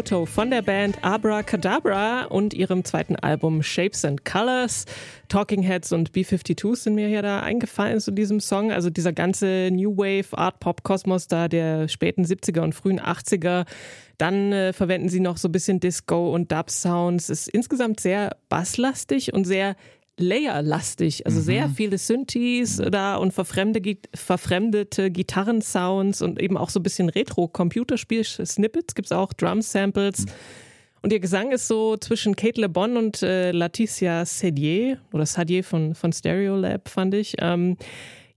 Photo 0.00 0.24
von 0.24 0.50
der 0.50 0.62
Band 0.62 1.04
Abracadabra 1.04 2.24
und 2.24 2.54
ihrem 2.54 2.86
zweiten 2.86 3.16
Album 3.16 3.62
Shapes 3.62 4.02
and 4.06 4.24
Colors. 4.24 4.86
Talking 5.28 5.60
Heads 5.60 5.92
und 5.92 6.12
B-52s 6.12 6.76
sind 6.76 6.94
mir 6.94 7.10
ja 7.10 7.20
da 7.20 7.40
eingefallen 7.40 8.00
zu 8.00 8.10
diesem 8.10 8.40
Song. 8.40 8.72
Also 8.72 8.88
dieser 8.88 9.12
ganze 9.12 9.68
New 9.70 9.98
Wave 9.98 10.38
Art 10.38 10.58
Pop 10.58 10.84
Kosmos 10.84 11.28
da 11.28 11.48
der 11.48 11.86
späten 11.88 12.24
70er 12.24 12.60
und 12.60 12.74
frühen 12.74 12.98
80er. 12.98 13.66
Dann 14.16 14.54
äh, 14.54 14.72
verwenden 14.72 15.10
sie 15.10 15.20
noch 15.20 15.36
so 15.36 15.48
ein 15.48 15.52
bisschen 15.52 15.80
Disco 15.80 16.34
und 16.34 16.50
Dub 16.50 16.70
Sounds. 16.70 17.28
Ist 17.28 17.48
insgesamt 17.48 18.00
sehr 18.00 18.38
basslastig 18.48 19.34
und 19.34 19.44
sehr 19.44 19.76
layerlastig, 20.18 21.26
also 21.26 21.38
mhm. 21.40 21.44
sehr 21.44 21.68
viele 21.70 21.98
Synthes 21.98 22.76
da 22.90 23.16
und 23.16 23.32
verfremdete 23.32 25.10
Gitarrensounds 25.10 26.22
und 26.22 26.40
eben 26.40 26.56
auch 26.56 26.70
so 26.70 26.80
ein 26.80 26.82
bisschen 26.82 27.08
Retro-Computerspiel-Snippets, 27.08 28.94
gibt 28.94 29.06
es 29.06 29.12
auch 29.12 29.32
Drum-Samples. 29.32 30.26
Mhm. 30.26 30.30
Und 31.02 31.12
ihr 31.12 31.20
Gesang 31.20 31.50
ist 31.50 31.66
so 31.66 31.96
zwischen 31.96 32.36
Kate 32.36 32.60
Le 32.60 32.68
Bon 32.68 32.96
und 32.96 33.22
äh, 33.22 33.52
Leticia 33.52 34.26
Sedier 34.26 34.98
oder 35.12 35.24
Sadier 35.24 35.64
von, 35.64 35.94
von 35.94 36.12
Stereolab, 36.12 36.88
fand 36.88 37.14
ich. 37.14 37.36
Ähm, 37.38 37.78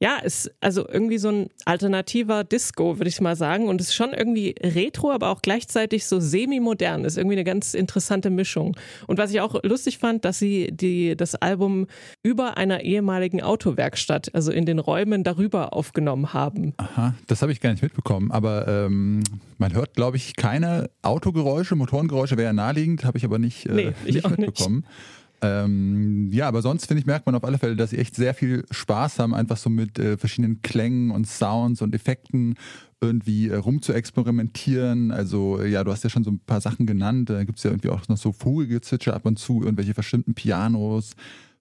ja, 0.04 0.18
ist 0.18 0.52
also 0.60 0.86
irgendwie 0.86 1.18
so 1.18 1.30
ein 1.30 1.48
alternativer 1.64 2.44
Disco, 2.44 3.00
würde 3.00 3.08
ich 3.08 3.22
mal 3.22 3.38
sagen. 3.38 3.70
Und 3.70 3.80
es 3.80 3.88
ist 3.88 3.96
schon 3.96 4.12
irgendwie 4.12 4.54
retro, 4.62 5.14
aber 5.14 5.30
auch 5.30 5.42
gleichzeitig 5.42 6.08
so 6.08 6.20
semi-modern. 6.20 7.06
Ist 7.06 7.18
irgendwie 7.18 7.38
eine 7.38 7.46
ganz 7.46 7.74
interessante 7.74 8.30
Mischung. 8.30 8.76
Und 9.08 9.18
was 9.18 9.32
ich 9.32 9.40
auch 9.40 9.64
lustig 9.64 10.00
fand, 10.00 10.26
dass 10.26 10.40
sie 10.40 10.68
die, 10.74 11.16
das 11.16 11.36
Album 11.36 11.88
über 12.22 12.58
einer 12.58 12.82
ehemaligen 12.82 13.42
Autowerkstatt, 13.42 14.36
also 14.36 14.52
in 14.52 14.66
den 14.66 14.80
Räumen 14.80 15.24
darüber 15.24 15.72
aufgenommen 15.72 16.34
haben. 16.34 16.74
Aha, 16.76 17.16
das 17.28 17.42
habe 17.42 17.54
ich 17.54 17.62
gar 17.62 17.72
nicht 17.72 17.82
mitbekommen. 17.82 18.30
Aber 18.30 18.68
ähm, 18.68 19.24
man 19.58 19.74
hört, 19.74 19.94
glaube 19.94 20.18
ich, 20.18 20.36
keine 20.36 20.90
Autogeräusche, 21.02 21.78
Motorengeräusche 21.78 22.36
wäre 22.36 22.48
ja 22.48 22.54
naheliegend, 22.54 23.06
habe 23.06 23.18
ich 23.18 23.24
aber 23.24 23.40
nicht, 23.40 23.68
äh, 23.68 23.74
nee, 23.74 23.94
nicht 24.04 24.30
mitbekommen. 24.30 24.80
Nicht. 24.80 25.23
Ähm, 25.44 26.32
ja, 26.32 26.48
aber 26.48 26.62
sonst 26.62 26.86
finde 26.86 27.02
ich, 27.02 27.06
merkt 27.06 27.26
man 27.26 27.36
auf 27.36 27.44
alle 27.44 27.58
Fälle, 27.58 27.76
dass 27.76 27.90
sie 27.90 27.98
echt 27.98 28.16
sehr 28.16 28.34
viel 28.34 28.64
Spaß 28.72 29.20
haben, 29.20 29.34
einfach 29.34 29.58
so 29.58 29.70
mit 29.70 30.00
äh, 30.00 30.18
verschiedenen 30.18 30.62
Klängen 30.62 31.12
und 31.12 31.28
Sounds 31.28 31.82
und 31.82 31.94
Effekten 31.94 32.56
irgendwie 33.02 33.50
äh, 33.50 33.56
rumzuexperimentieren. 33.58 35.12
Also, 35.12 35.60
äh, 35.60 35.68
ja, 35.68 35.84
du 35.84 35.92
hast 35.92 36.06
ja 36.06 36.10
schon 36.10 36.24
so 36.24 36.32
ein 36.32 36.40
paar 36.40 36.62
Sachen 36.62 36.86
genannt. 36.86 37.30
Da 37.30 37.44
gibt 37.44 37.58
es 37.58 37.66
ja 37.66 37.72
irgendwie 37.72 37.90
auch 37.90 38.08
noch 38.08 38.16
so 38.16 38.32
Vogelgezwitscher 38.32 39.14
ab 39.14 39.26
und 39.26 39.38
zu, 39.38 39.62
irgendwelche 39.62 39.94
bestimmten 39.94 40.34
Pianos, 40.34 41.12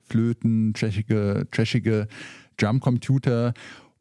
Flöten, 0.05 0.75
trashige, 0.75 1.49
trashige 1.51 2.07
Drumcomputer. 2.59 3.53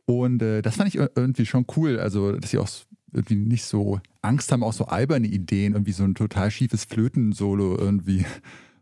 Und 0.06 0.44
äh, 0.44 0.62
das 0.62 0.76
fand 0.76 0.94
ich 0.94 1.02
irgendwie 1.16 1.48
schon 1.48 1.66
cool. 1.76 2.00
Also, 2.00 2.34
dass 2.34 2.52
sie 2.52 2.60
auch 2.60 2.70
irgendwie 3.14 3.36
nicht 3.36 3.66
so 3.66 4.00
Angst 4.22 4.52
haben, 4.52 4.64
auch 4.64 4.74
so 4.74 4.86
alberne 4.86 5.28
Ideen, 5.28 5.74
irgendwie 5.74 5.92
so 5.92 6.04
ein 6.04 6.14
total 6.14 6.52
schiefes 6.52 6.86
Flötensolo 6.86 7.78
irgendwie 7.80 8.26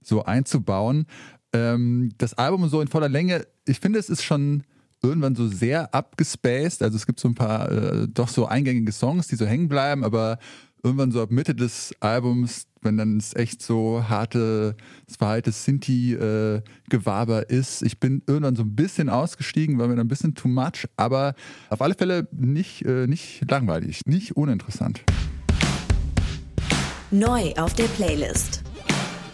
so 0.01 0.23
einzubauen. 0.23 1.05
Ähm, 1.53 2.11
das 2.17 2.33
Album 2.35 2.67
so 2.69 2.81
in 2.81 2.87
voller 2.87 3.09
Länge, 3.09 3.45
ich 3.65 3.79
finde, 3.79 3.99
es 3.99 4.09
ist 4.09 4.23
schon 4.23 4.63
irgendwann 5.01 5.35
so 5.35 5.47
sehr 5.47 5.93
abgespaced. 5.93 6.81
Also 6.81 6.97
es 6.97 7.05
gibt 7.05 7.19
so 7.19 7.27
ein 7.27 7.35
paar 7.35 7.71
äh, 7.71 8.07
doch 8.07 8.27
so 8.27 8.45
eingängige 8.45 8.91
Songs, 8.91 9.27
die 9.27 9.35
so 9.35 9.45
hängen 9.45 9.69
bleiben, 9.69 10.03
aber 10.03 10.39
irgendwann 10.83 11.11
so 11.11 11.21
ab 11.21 11.31
Mitte 11.31 11.55
des 11.55 11.93
Albums, 11.99 12.65
wenn 12.81 12.97
dann 12.97 13.17
es 13.17 13.35
echt 13.35 13.61
so 13.61 14.03
harte, 14.07 14.75
zweites 15.07 15.65
Sinti-Gewaber 15.65 17.49
äh, 17.49 17.55
ist. 17.55 17.81
Ich 17.81 17.99
bin 17.99 18.23
irgendwann 18.27 18.55
so 18.55 18.63
ein 18.63 18.75
bisschen 18.75 19.09
ausgestiegen, 19.09 19.77
war 19.77 19.87
mir 19.87 19.95
dann 19.95 20.05
ein 20.05 20.09
bisschen 20.09 20.35
too 20.35 20.47
much, 20.47 20.87
aber 20.95 21.35
auf 21.69 21.81
alle 21.81 21.95
Fälle 21.95 22.27
nicht, 22.31 22.85
äh, 22.85 23.07
nicht 23.07 23.49
langweilig, 23.49 24.05
nicht 24.05 24.37
uninteressant. 24.37 25.03
Neu 27.11 27.53
auf 27.55 27.73
der 27.73 27.85
Playlist. 27.85 28.63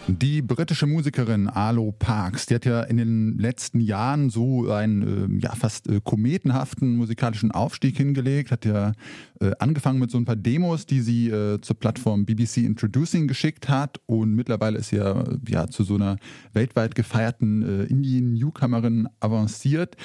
Die 0.08 0.40
britische 0.40 0.86
Musikerin 0.86 1.48
Arlo 1.48 1.90
Parks, 1.90 2.46
die 2.46 2.54
hat 2.54 2.64
ja 2.64 2.82
in 2.82 2.96
den 2.96 3.38
letzten 3.38 3.80
Jahren 3.80 4.30
so 4.30 4.70
einen 4.70 5.40
äh, 5.40 5.42
ja, 5.42 5.52
fast 5.56 5.88
äh, 5.88 6.00
kometenhaften 6.02 6.96
musikalischen 6.96 7.50
Aufstieg 7.50 7.96
hingelegt, 7.96 8.52
hat 8.52 8.64
ja 8.64 8.92
äh, 9.40 9.50
angefangen 9.58 9.98
mit 9.98 10.12
so 10.12 10.18
ein 10.18 10.24
paar 10.24 10.36
Demos, 10.36 10.86
die 10.86 11.00
sie 11.00 11.28
äh, 11.28 11.60
zur 11.60 11.76
Plattform 11.80 12.24
BBC 12.24 12.58
Introducing 12.58 13.26
geschickt 13.26 13.68
hat 13.68 14.00
und 14.06 14.32
mittlerweile 14.34 14.78
ist 14.78 14.90
sie 14.90 14.96
ja, 14.96 15.24
ja 15.48 15.66
zu 15.66 15.82
so 15.82 15.96
einer 15.96 16.18
weltweit 16.52 16.94
gefeierten 16.94 17.62
äh, 17.62 17.84
Indie-Newcomerin 17.86 19.08
avanciert. 19.18 19.96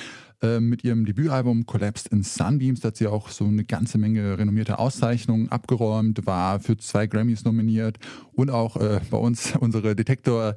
Ähm, 0.43 0.69
mit 0.69 0.83
ihrem 0.83 1.05
Debütalbum 1.05 1.67
Collapsed 1.67 2.07
in 2.07 2.24
Sunbeams 2.24 2.83
hat 2.83 2.98
sie 2.98 3.05
auch 3.05 3.29
so 3.29 3.45
eine 3.45 3.63
ganze 3.63 4.00
Menge 4.00 4.39
renommierte 4.39 4.79
Auszeichnungen 4.79 5.50
abgeräumt, 5.50 6.25
war 6.25 6.60
für 6.60 6.77
zwei 6.77 7.05
Grammys 7.05 7.45
nominiert 7.45 8.00
und 8.33 8.50
auch 8.50 8.75
äh, 8.77 9.01
bei 9.12 9.17
uns 9.17 9.53
unsere 9.60 9.95
Detektor 9.95 10.55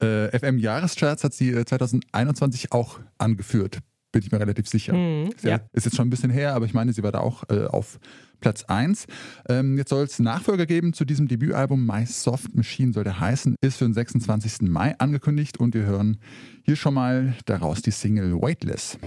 äh, 0.00 0.38
FM 0.38 0.58
Jahrescharts 0.58 1.22
hat 1.22 1.34
sie 1.34 1.50
äh, 1.50 1.66
2021 1.66 2.72
auch 2.72 2.98
angeführt. 3.18 3.80
Bin 4.10 4.22
ich 4.22 4.32
mir 4.32 4.40
relativ 4.40 4.68
sicher. 4.68 4.94
Mhm, 4.94 5.30
ja. 5.42 5.60
ist 5.72 5.84
jetzt 5.84 5.96
schon 5.96 6.06
ein 6.06 6.10
bisschen 6.10 6.30
her, 6.30 6.54
aber 6.54 6.64
ich 6.64 6.72
meine, 6.72 6.94
sie 6.94 7.02
war 7.02 7.12
da 7.12 7.18
auch 7.18 7.44
äh, 7.50 7.66
auf 7.66 7.98
Platz 8.40 8.64
1. 8.64 9.06
Ähm, 9.48 9.76
jetzt 9.76 9.90
soll 9.90 10.04
es 10.04 10.18
Nachfolger 10.18 10.66
geben 10.66 10.92
zu 10.92 11.04
diesem 11.04 11.28
Debütalbum. 11.28 11.86
My 11.86 12.06
Soft 12.06 12.54
Machine 12.54 12.92
soll 12.92 13.04
der 13.04 13.20
heißen, 13.20 13.56
ist 13.60 13.78
für 13.78 13.84
den 13.84 13.94
26. 13.94 14.62
Mai 14.62 14.98
angekündigt 14.98 15.58
und 15.58 15.74
wir 15.74 15.84
hören 15.84 16.18
hier 16.62 16.76
schon 16.76 16.94
mal 16.94 17.34
daraus 17.46 17.82
die 17.82 17.90
Single 17.90 18.34
Weightless. 18.34 18.98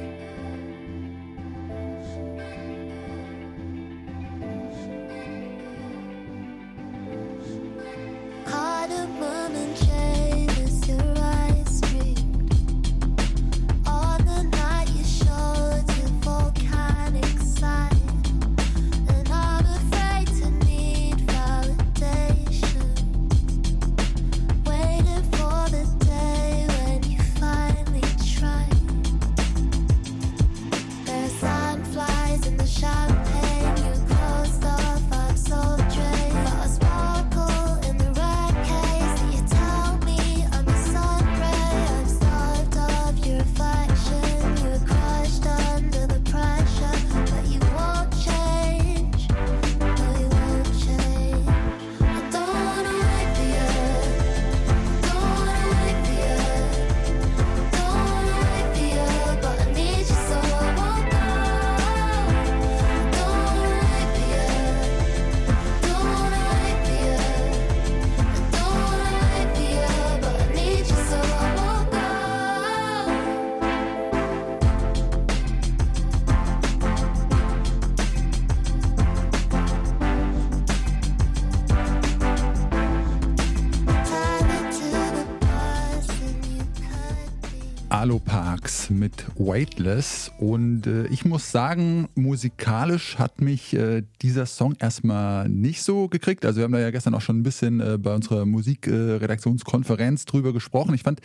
Alo 87.89 88.19
Parks 88.19 88.91
mit 88.91 89.25
Weightless 89.35 90.31
und 90.37 90.85
äh, 90.85 91.07
ich 91.07 91.25
muss 91.25 91.51
sagen, 91.51 92.07
musikalisch 92.13 93.17
hat 93.17 93.41
mich 93.41 93.73
äh, 93.73 94.03
dieser 94.21 94.45
Song 94.45 94.75
erstmal 94.79 95.49
nicht 95.49 95.81
so 95.81 96.07
gekriegt. 96.07 96.45
Also 96.45 96.57
wir 96.57 96.65
haben 96.65 96.71
da 96.71 96.79
ja 96.79 96.91
gestern 96.91 97.15
auch 97.15 97.21
schon 97.21 97.39
ein 97.39 97.43
bisschen 97.43 97.79
äh, 97.79 97.97
bei 97.97 98.13
unserer 98.13 98.45
Musikredaktionskonferenz 98.45 100.25
drüber 100.25 100.53
gesprochen. 100.53 100.93
Ich 100.93 101.01
fand, 101.01 101.19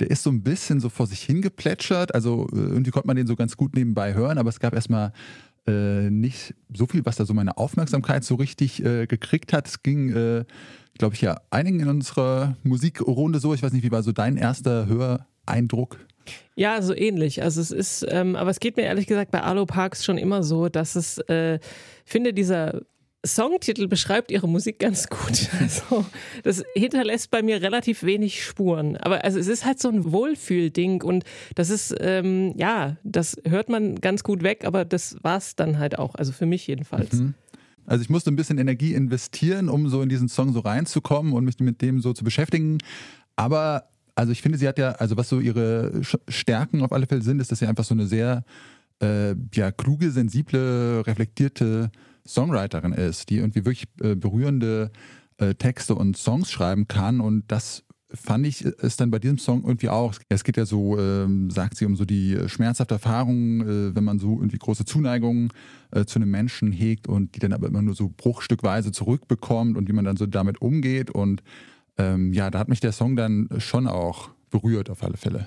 der 0.00 0.10
ist 0.10 0.22
so 0.22 0.30
ein 0.30 0.42
bisschen 0.42 0.80
so 0.80 0.88
vor 0.88 1.06
sich 1.06 1.22
hingeplätschert. 1.22 2.14
Also 2.14 2.48
äh, 2.52 2.56
irgendwie 2.56 2.90
konnte 2.90 3.06
man 3.06 3.16
den 3.16 3.26
so 3.26 3.36
ganz 3.36 3.58
gut 3.58 3.76
nebenbei 3.76 4.14
hören, 4.14 4.38
aber 4.38 4.48
es 4.48 4.60
gab 4.60 4.72
erstmal 4.72 5.12
äh, 5.66 6.08
nicht 6.08 6.54
so 6.72 6.86
viel, 6.86 7.04
was 7.04 7.16
da 7.16 7.26
so 7.26 7.34
meine 7.34 7.58
Aufmerksamkeit 7.58 8.24
so 8.24 8.36
richtig 8.36 8.82
äh, 8.82 9.06
gekriegt 9.06 9.52
hat. 9.52 9.68
Es 9.68 9.82
ging, 9.82 10.10
äh, 10.10 10.44
glaube 10.96 11.16
ich, 11.16 11.20
ja 11.20 11.38
einigen 11.50 11.80
in 11.80 11.88
unserer 11.88 12.56
Musikrunde 12.62 13.40
so. 13.40 13.52
Ich 13.52 13.62
weiß 13.62 13.72
nicht, 13.72 13.84
wie 13.84 13.92
war 13.92 14.02
so 14.02 14.12
dein 14.12 14.38
erster 14.38 14.86
Höreindruck? 15.48 15.98
Ja, 16.56 16.82
so 16.82 16.94
ähnlich. 16.94 17.42
Also 17.42 17.60
es 17.60 17.70
ist, 17.70 18.06
ähm, 18.08 18.36
aber 18.36 18.50
es 18.50 18.60
geht 18.60 18.76
mir 18.76 18.82
ehrlich 18.82 19.06
gesagt 19.06 19.30
bei 19.30 19.42
Alo 19.42 19.64
Parks 19.64 20.04
schon 20.04 20.18
immer 20.18 20.42
so, 20.42 20.68
dass 20.68 20.96
es, 20.96 21.18
äh, 21.18 21.58
finde 22.04 22.34
dieser 22.34 22.82
Songtitel 23.26 23.88
beschreibt 23.88 24.30
ihre 24.30 24.48
Musik 24.48 24.78
ganz 24.78 25.08
gut. 25.08 25.48
Also 25.60 26.04
das 26.44 26.62
hinterlässt 26.74 27.30
bei 27.30 27.42
mir 27.42 27.62
relativ 27.62 28.02
wenig 28.02 28.44
Spuren. 28.44 28.96
Aber 28.96 29.24
also 29.24 29.38
es 29.38 29.48
ist 29.48 29.64
halt 29.64 29.80
so 29.80 29.88
ein 29.88 30.12
Wohlfühlding 30.12 31.02
und 31.02 31.24
das 31.54 31.70
ist 31.70 31.94
ähm, 32.00 32.54
ja, 32.56 32.96
das 33.02 33.36
hört 33.44 33.68
man 33.68 33.96
ganz 33.96 34.22
gut 34.22 34.42
weg, 34.42 34.64
aber 34.64 34.84
das 34.84 35.16
war's 35.22 35.56
dann 35.56 35.78
halt 35.78 35.98
auch. 35.98 36.14
Also 36.14 36.32
für 36.32 36.46
mich 36.46 36.66
jedenfalls. 36.66 37.22
Also 37.86 38.02
ich 38.02 38.10
musste 38.10 38.30
ein 38.30 38.36
bisschen 38.36 38.58
Energie 38.58 38.94
investieren, 38.94 39.68
um 39.68 39.88
so 39.88 40.02
in 40.02 40.08
diesen 40.08 40.28
Song 40.28 40.52
so 40.52 40.60
reinzukommen 40.60 41.32
und 41.32 41.44
mich 41.44 41.58
mit 41.58 41.80
dem 41.80 42.00
so 42.00 42.12
zu 42.12 42.22
beschäftigen. 42.22 42.78
Aber 43.34 43.88
also 44.18 44.32
ich 44.32 44.42
finde, 44.42 44.58
sie 44.58 44.66
hat 44.66 44.78
ja, 44.78 44.90
also 44.92 45.16
was 45.16 45.28
so 45.28 45.38
ihre 45.38 45.92
Stärken 46.28 46.82
auf 46.82 46.90
alle 46.90 47.06
Fälle 47.06 47.22
sind, 47.22 47.40
ist, 47.40 47.52
dass 47.52 47.60
sie 47.60 47.68
einfach 47.68 47.84
so 47.84 47.94
eine 47.94 48.08
sehr 48.08 48.42
äh, 49.00 49.36
ja, 49.54 49.70
kluge, 49.70 50.10
sensible, 50.10 51.04
reflektierte 51.06 51.92
Songwriterin 52.26 52.92
ist, 52.92 53.30
die 53.30 53.36
irgendwie 53.36 53.64
wirklich 53.64 53.86
äh, 54.02 54.16
berührende 54.16 54.90
äh, 55.36 55.54
Texte 55.54 55.94
und 55.94 56.16
Songs 56.16 56.50
schreiben 56.50 56.88
kann. 56.88 57.20
Und 57.20 57.44
das 57.46 57.84
fand 58.12 58.44
ich 58.44 58.64
ist 58.64 59.00
dann 59.00 59.12
bei 59.12 59.20
diesem 59.20 59.38
Song 59.38 59.62
irgendwie 59.62 59.88
auch. 59.88 60.14
Es 60.28 60.42
geht 60.42 60.56
ja 60.56 60.66
so, 60.66 60.98
ähm, 60.98 61.48
sagt 61.52 61.76
sie, 61.76 61.86
um 61.86 61.94
so 61.94 62.04
die 62.04 62.36
schmerzhafte 62.48 62.94
Erfahrung, 62.94 63.60
äh, 63.60 63.94
wenn 63.94 64.02
man 64.02 64.18
so 64.18 64.38
irgendwie 64.38 64.58
große 64.58 64.84
Zuneigung 64.84 65.52
äh, 65.92 66.06
zu 66.06 66.18
einem 66.18 66.32
Menschen 66.32 66.72
hegt 66.72 67.06
und 67.06 67.36
die 67.36 67.38
dann 67.38 67.52
aber 67.52 67.68
immer 67.68 67.82
nur 67.82 67.94
so 67.94 68.12
bruchstückweise 68.16 68.90
zurückbekommt 68.90 69.76
und 69.76 69.88
wie 69.88 69.92
man 69.92 70.04
dann 70.04 70.16
so 70.16 70.26
damit 70.26 70.60
umgeht. 70.60 71.12
Und 71.12 71.44
ähm, 71.98 72.32
ja, 72.32 72.50
da 72.50 72.58
hat 72.58 72.68
mich 72.68 72.80
der 72.80 72.92
Song 72.92 73.16
dann 73.16 73.48
schon 73.58 73.86
auch 73.86 74.30
berührt 74.50 74.90
auf 74.90 75.02
alle 75.02 75.16
Fälle. 75.16 75.46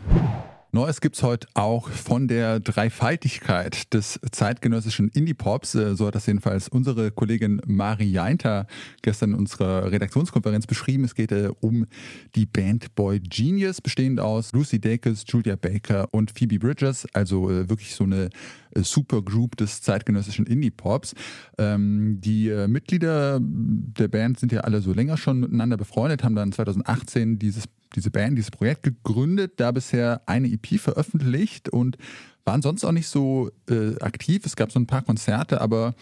Neues 0.74 1.02
gibt's 1.02 1.22
heute 1.22 1.50
auch 1.54 1.90
von 1.90 2.30
der 2.30 2.62
Dreifaltigkeit 2.62 3.94
des 3.94 4.22
zeitgenössischen 4.32 5.10
Indie-Pops. 5.10 5.76
Äh, 5.76 5.96
So 5.98 6.08
hat 6.08 6.16
das 6.16 6.28
jedenfalls 6.28 6.70
unsere 6.70 7.12
Kollegin 7.12 7.62
Mari 7.66 8.06
Jainter 8.06 8.68
gestern 9.02 9.32
in 9.32 9.36
unserer 9.36 9.92
Redaktionskonferenz 9.92 10.68
beschrieben. 10.68 11.04
Es 11.04 11.14
geht 11.14 11.34
äh, 11.34 11.50
um 11.60 11.88
die 12.36 12.46
Band 12.46 12.96
Boy 12.96 13.20
Genius, 13.20 13.82
bestehend 13.82 14.22
aus 14.22 14.54
Lucy 14.54 14.80
Dacus, 14.80 15.26
Julia 15.28 15.58
Baker 15.58 16.08
und 16.14 16.32
Phoebe 16.32 16.58
Bridges. 16.58 17.06
Also 17.12 17.50
äh, 17.50 17.70
wirklich 17.70 17.94
so 17.94 18.06
eine 18.06 18.30
Supergroup 18.74 19.58
des 19.58 19.82
zeitgenössischen 19.82 20.46
Indie-Pops. 20.46 21.16
Ähm, 21.58 22.22
die 22.22 22.50
Mitglieder 22.70 23.40
der 23.42 24.08
Band 24.08 24.40
sind 24.40 24.54
ja 24.54 24.62
alle 24.62 24.80
so 24.80 24.94
länger 24.94 25.18
schon 25.18 25.42
miteinander 25.42 25.76
befreundet, 25.76 26.24
haben 26.24 26.36
dann 26.36 26.54
2018 26.54 27.40
dieses 27.40 27.68
diese 27.96 28.12
Band, 28.12 28.38
dieses 28.38 28.52
Projekt 28.52 28.84
gegründet, 28.84 29.54
da 29.58 29.72
bisher 29.72 30.22
eine 30.26 30.48
EP 30.48 30.80
veröffentlicht 30.80 31.70
und 31.70 31.98
waren 32.46 32.62
sonst 32.62 32.84
auch 32.84 32.92
nicht 32.92 33.08
so 33.08 33.52
äh, 33.70 34.00
aktiv. 34.00 34.46
Es 34.46 34.56
gab 34.56 34.72
so 34.72 34.80
ein 34.80 34.88
paar 34.88 35.04
Konzerte, 35.04 35.62
aber 35.62 35.94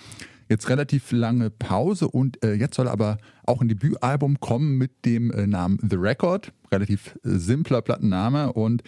Jetzt 0.49 0.67
relativ 0.67 1.11
lange 1.11 1.51
Pause 1.51 2.07
und 2.07 2.43
äh, 2.43 2.53
jetzt 2.53 2.75
soll 2.75 2.87
aber 2.87 3.19
auch 3.45 3.61
ein 3.61 3.67
Debütalbum 3.67 4.39
kommen 4.39 4.79
mit 4.79 5.05
dem 5.05 5.29
äh, 5.29 5.45
Namen 5.45 5.77
The 5.87 5.95
Record. 5.95 6.51
Relativ 6.71 7.19
äh, 7.23 7.37
simpler 7.37 7.83
Plattenname 7.83 8.51
und 8.53 8.81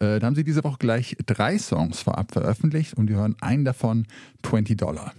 äh, 0.00 0.18
da 0.18 0.26
haben 0.26 0.34
sie 0.34 0.42
diese 0.42 0.64
Woche 0.64 0.78
gleich 0.80 1.16
drei 1.24 1.56
Songs 1.56 2.00
vorab 2.00 2.32
veröffentlicht 2.32 2.94
und 2.94 3.08
wir 3.08 3.16
hören 3.16 3.36
einen 3.40 3.64
davon 3.64 4.06
20 4.42 4.76
Dollar. 4.76 5.12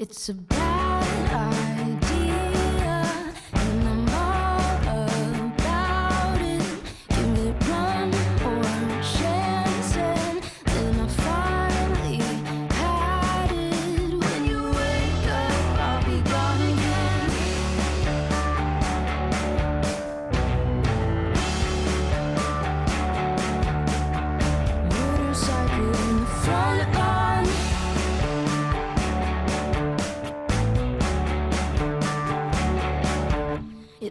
It's 0.00 0.30
a 0.30 0.32
bad 0.32 0.69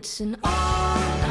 It's 0.02 0.22
an 0.22 0.38
all-night 0.46 1.29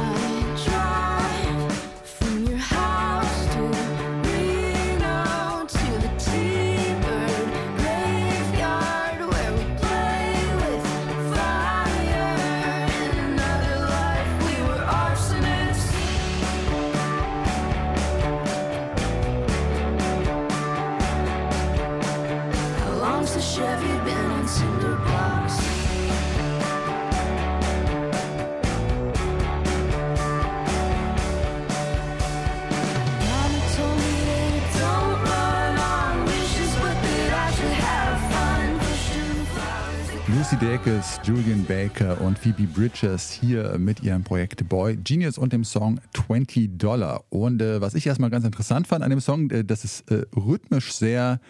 Dacus, 40.61 41.21
Julian 41.23 41.65
Baker 41.65 42.21
und 42.21 42.37
Phoebe 42.37 42.65
Bridgers 42.65 43.31
hier 43.31 43.79
mit 43.79 44.03
ihrem 44.03 44.25
Projekt 44.25 44.69
Boy 44.69 44.97
Genius 44.97 45.39
und 45.39 45.53
dem 45.53 45.63
Song 45.63 46.01
20 46.15 46.77
Dollar. 46.77 47.25
Und 47.29 47.63
äh, 47.63 47.81
was 47.81 47.95
ich 47.95 48.07
erstmal 48.07 48.31
ganz 48.31 48.45
interessant 48.45 48.89
fand 48.89 49.05
an 49.05 49.11
dem 49.11 49.21
Song, 49.21 49.51
äh, 49.51 49.65
dass 49.65 49.85
es 49.85 50.01
äh, 50.09 50.25
rhythmisch 50.35 50.93
sehr 50.93 51.41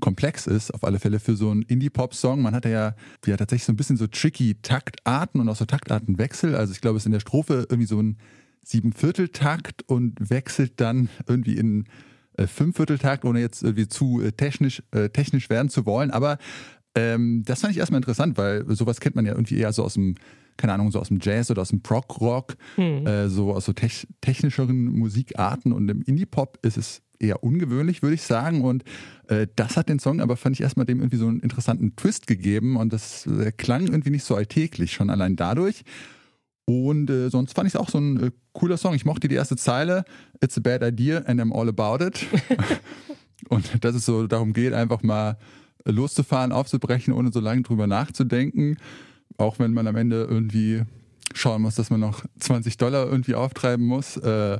komplex 0.00 0.46
ist, 0.46 0.72
auf 0.74 0.84
alle 0.84 0.98
Fälle 0.98 1.18
für 1.18 1.34
so 1.34 1.50
einen 1.50 1.62
Indie-Pop-Song. 1.62 2.42
Man 2.42 2.54
hatte 2.54 2.68
ja, 2.68 2.94
ja 3.24 3.36
tatsächlich 3.38 3.64
so 3.64 3.72
ein 3.72 3.76
bisschen 3.76 3.96
so 3.96 4.06
tricky 4.06 4.56
Taktarten 4.60 5.40
und 5.40 5.48
auch 5.48 5.56
so 5.56 5.64
Taktartenwechsel. 5.64 6.54
Also 6.54 6.72
ich 6.72 6.82
glaube, 6.82 6.98
es 6.98 7.02
ist 7.02 7.06
in 7.06 7.12
der 7.12 7.20
Strophe 7.20 7.66
irgendwie 7.70 7.86
so 7.86 8.00
ein 8.00 8.18
Siebenvierteltakt 8.64 9.82
und 9.86 10.30
wechselt 10.30 10.80
dann 10.80 11.08
irgendwie 11.26 11.56
in 11.56 11.86
äh, 12.38 12.46
Fünfvierteltakt, 12.46 13.24
ohne 13.24 13.40
jetzt 13.40 13.62
irgendwie 13.62 13.88
zu 13.88 14.20
äh, 14.22 14.32
technisch, 14.32 14.82
äh, 14.92 15.08
technisch 15.08 15.50
werden 15.50 15.70
zu 15.70 15.86
wollen. 15.86 16.10
Aber 16.10 16.38
ähm, 16.98 17.42
das 17.44 17.60
fand 17.60 17.72
ich 17.72 17.78
erstmal 17.78 17.98
interessant, 17.98 18.36
weil 18.36 18.64
sowas 18.74 19.00
kennt 19.00 19.14
man 19.14 19.26
ja 19.26 19.32
irgendwie 19.32 19.58
eher 19.58 19.72
so 19.72 19.84
aus 19.84 19.94
dem, 19.94 20.16
keine 20.56 20.72
Ahnung, 20.72 20.90
so 20.90 21.00
aus 21.00 21.08
dem 21.08 21.20
Jazz 21.22 21.50
oder 21.50 21.62
aus 21.62 21.68
dem 21.68 21.82
Prog-Rock, 21.82 22.56
äh, 22.76 23.28
so 23.28 23.54
aus 23.54 23.66
so 23.66 23.72
tech 23.72 24.06
technischeren 24.20 24.86
Musikarten 24.86 25.72
und 25.72 25.88
im 25.88 26.02
Indie-Pop 26.02 26.58
ist 26.62 26.76
es 26.76 27.02
eher 27.20 27.42
ungewöhnlich, 27.42 28.02
würde 28.02 28.14
ich 28.14 28.22
sagen. 28.22 28.62
Und 28.62 28.84
äh, 29.28 29.46
das 29.56 29.76
hat 29.76 29.88
den 29.88 29.98
Song 29.98 30.20
aber, 30.20 30.36
fand 30.36 30.56
ich 30.56 30.62
erstmal 30.62 30.86
dem 30.86 30.98
irgendwie 30.98 31.16
so 31.16 31.26
einen 31.26 31.40
interessanten 31.40 31.96
Twist 31.96 32.26
gegeben 32.26 32.76
und 32.76 32.92
das 32.92 33.26
äh, 33.26 33.52
klang 33.52 33.86
irgendwie 33.86 34.10
nicht 34.10 34.24
so 34.24 34.34
alltäglich, 34.34 34.92
schon 34.92 35.10
allein 35.10 35.36
dadurch. 35.36 35.84
Und 36.64 37.08
äh, 37.08 37.30
sonst 37.30 37.54
fand 37.54 37.66
ich 37.66 37.74
es 37.74 37.80
auch 37.80 37.88
so 37.88 37.98
ein 37.98 38.22
äh, 38.22 38.30
cooler 38.52 38.76
Song. 38.76 38.94
Ich 38.94 39.04
mochte 39.04 39.28
die 39.28 39.36
erste 39.36 39.56
Zeile, 39.56 40.04
It's 40.42 40.58
a 40.58 40.60
bad 40.60 40.82
idea 40.82 41.20
and 41.20 41.40
I'm 41.40 41.52
all 41.52 41.68
about 41.68 42.04
it. 42.04 42.26
und 43.48 43.84
dass 43.84 43.94
es 43.94 44.04
so 44.04 44.26
darum 44.26 44.52
geht, 44.52 44.72
einfach 44.74 45.02
mal 45.02 45.38
loszufahren, 45.92 46.52
aufzubrechen, 46.52 47.12
ohne 47.12 47.32
so 47.32 47.40
lange 47.40 47.62
drüber 47.62 47.86
nachzudenken. 47.86 48.76
Auch 49.36 49.58
wenn 49.58 49.72
man 49.72 49.86
am 49.86 49.96
Ende 49.96 50.24
irgendwie 50.24 50.82
schauen 51.34 51.62
muss, 51.62 51.74
dass 51.76 51.90
man 51.90 52.00
noch 52.00 52.24
20 52.40 52.76
Dollar 52.78 53.06
irgendwie 53.06 53.34
auftreiben 53.34 53.86
muss. 53.86 54.16
Äh, 54.16 54.58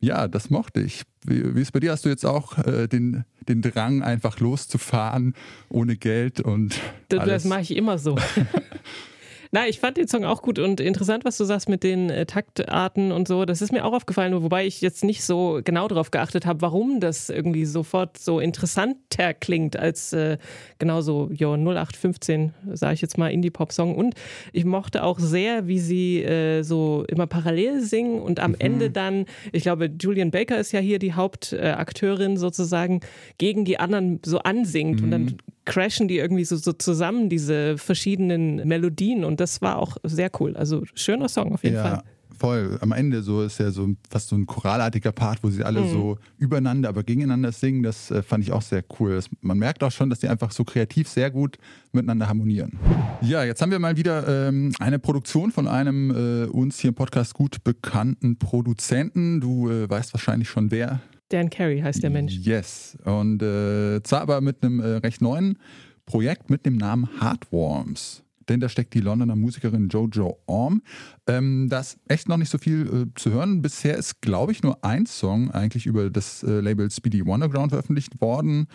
ja, 0.00 0.26
das 0.26 0.50
mochte 0.50 0.80
ich. 0.80 1.02
Wie, 1.24 1.54
wie 1.54 1.60
ist 1.60 1.72
bei 1.72 1.78
dir? 1.80 1.92
Hast 1.92 2.04
du 2.04 2.08
jetzt 2.08 2.26
auch 2.26 2.58
äh, 2.58 2.88
den, 2.88 3.24
den 3.48 3.62
Drang, 3.62 4.02
einfach 4.02 4.40
loszufahren 4.40 5.34
ohne 5.68 5.96
Geld 5.96 6.40
und 6.40 6.74
Das, 7.08 7.20
alles? 7.20 7.42
das 7.44 7.44
mache 7.48 7.60
ich 7.62 7.76
immer 7.76 7.98
so. 7.98 8.16
Na, 9.54 9.68
ich 9.68 9.80
fand 9.80 9.98
den 9.98 10.08
Song 10.08 10.24
auch 10.24 10.40
gut 10.40 10.58
und 10.58 10.80
interessant, 10.80 11.26
was 11.26 11.36
du 11.36 11.44
sagst 11.44 11.68
mit 11.68 11.82
den 11.82 12.08
äh, 12.08 12.24
Taktarten 12.24 13.12
und 13.12 13.28
so. 13.28 13.44
Das 13.44 13.60
ist 13.60 13.70
mir 13.70 13.84
auch 13.84 13.92
aufgefallen, 13.92 14.42
wobei 14.42 14.64
ich 14.66 14.80
jetzt 14.80 15.04
nicht 15.04 15.22
so 15.22 15.60
genau 15.62 15.88
darauf 15.88 16.10
geachtet 16.10 16.46
habe, 16.46 16.62
warum 16.62 17.00
das 17.00 17.28
irgendwie 17.28 17.66
sofort 17.66 18.16
so 18.16 18.40
interessanter 18.40 19.34
klingt 19.34 19.76
als 19.76 20.14
äh, 20.14 20.38
genauso, 20.78 21.28
jo, 21.34 21.52
0815, 21.52 22.54
sage 22.72 22.94
ich 22.94 23.02
jetzt 23.02 23.18
mal, 23.18 23.28
Indie-Pop-Song. 23.28 23.94
Und 23.94 24.14
ich 24.54 24.64
mochte 24.64 25.04
auch 25.04 25.18
sehr, 25.18 25.68
wie 25.68 25.80
sie 25.80 26.22
äh, 26.22 26.62
so 26.62 27.04
immer 27.08 27.26
parallel 27.26 27.82
singen 27.82 28.22
und 28.22 28.40
am 28.40 28.56
Ende 28.58 28.88
dann, 28.88 29.26
ich 29.52 29.64
glaube, 29.64 29.90
Julian 30.00 30.30
Baker 30.30 30.56
ist 30.56 30.72
ja 30.72 30.80
hier 30.80 30.98
die 30.98 31.12
Hauptakteurin 31.12 32.38
sozusagen, 32.38 33.00
gegen 33.36 33.66
die 33.66 33.78
anderen 33.78 34.18
so 34.24 34.38
ansingt 34.38 35.02
und 35.02 35.10
dann 35.10 35.36
crashen 35.64 36.08
die 36.08 36.18
irgendwie 36.18 36.44
so, 36.44 36.56
so 36.56 36.72
zusammen, 36.72 37.28
diese 37.28 37.78
verschiedenen 37.78 38.66
Melodien 38.66 39.24
und 39.24 39.40
das 39.40 39.62
war 39.62 39.78
auch 39.78 39.96
sehr 40.02 40.30
cool. 40.40 40.56
Also 40.56 40.82
schöner 40.94 41.28
Song 41.28 41.52
auf 41.52 41.62
jeden 41.62 41.76
ja, 41.76 41.82
Fall. 41.82 42.02
voll. 42.36 42.78
Am 42.80 42.92
Ende 42.92 43.22
so 43.22 43.42
ist 43.42 43.58
ja 43.58 43.70
so 43.70 43.88
fast 44.10 44.28
so 44.28 44.36
ein 44.36 44.46
choralartiger 44.46 45.12
Part, 45.12 45.42
wo 45.42 45.50
sie 45.50 45.62
alle 45.62 45.88
so 45.88 46.18
übereinander, 46.38 46.88
aber 46.88 47.04
gegeneinander 47.04 47.52
singen. 47.52 47.82
Das 47.82 48.10
äh, 48.10 48.22
fand 48.22 48.44
ich 48.44 48.52
auch 48.52 48.62
sehr 48.62 48.82
cool. 48.98 49.14
Das, 49.14 49.28
man 49.40 49.58
merkt 49.58 49.84
auch 49.84 49.92
schon, 49.92 50.10
dass 50.10 50.18
die 50.18 50.28
einfach 50.28 50.50
so 50.50 50.64
kreativ 50.64 51.08
sehr 51.08 51.30
gut 51.30 51.58
miteinander 51.92 52.28
harmonieren. 52.28 52.78
Ja, 53.20 53.44
jetzt 53.44 53.62
haben 53.62 53.70
wir 53.70 53.78
mal 53.78 53.96
wieder 53.96 54.48
ähm, 54.48 54.72
eine 54.80 54.98
Produktion 54.98 55.52
von 55.52 55.68
einem 55.68 56.10
äh, 56.10 56.46
uns 56.46 56.80
hier 56.80 56.88
im 56.88 56.94
Podcast 56.94 57.34
gut 57.34 57.62
bekannten 57.62 58.36
Produzenten. 58.38 59.40
Du 59.40 59.70
äh, 59.70 59.88
weißt 59.88 60.12
wahrscheinlich 60.12 60.48
schon 60.48 60.70
wer. 60.72 61.00
Dan 61.32 61.50
Carey 61.50 61.80
heißt 61.80 62.02
der 62.02 62.10
Mensch. 62.10 62.34
Yes. 62.34 62.96
Und 63.04 63.42
äh, 63.42 64.02
zwar 64.02 64.22
aber 64.22 64.40
mit 64.40 64.62
einem 64.62 64.80
äh, 64.80 64.96
recht 64.96 65.22
neuen 65.22 65.58
Projekt 66.06 66.50
mit 66.50 66.66
dem 66.66 66.76
Namen 66.76 67.08
Heartworms. 67.20 68.22
Denn 68.48 68.60
da 68.60 68.68
steckt 68.68 68.94
die 68.94 69.00
Londoner 69.00 69.36
Musikerin 69.36 69.88
Jojo 69.88 70.38
Orm. 70.46 70.82
Ähm, 71.26 71.68
da 71.70 71.80
ist 71.80 71.98
echt 72.08 72.28
noch 72.28 72.36
nicht 72.36 72.50
so 72.50 72.58
viel 72.58 72.86
äh, 72.86 73.18
zu 73.18 73.30
hören. 73.30 73.62
Bisher 73.62 73.96
ist, 73.96 74.20
glaube 74.20 74.52
ich, 74.52 74.62
nur 74.62 74.84
ein 74.84 75.06
Song 75.06 75.50
eigentlich 75.50 75.86
über 75.86 76.10
das 76.10 76.42
äh, 76.42 76.60
Label 76.60 76.90
Speedy 76.90 77.24
Wonderground 77.24 77.70
veröffentlicht 77.70 78.20
worden. 78.20 78.66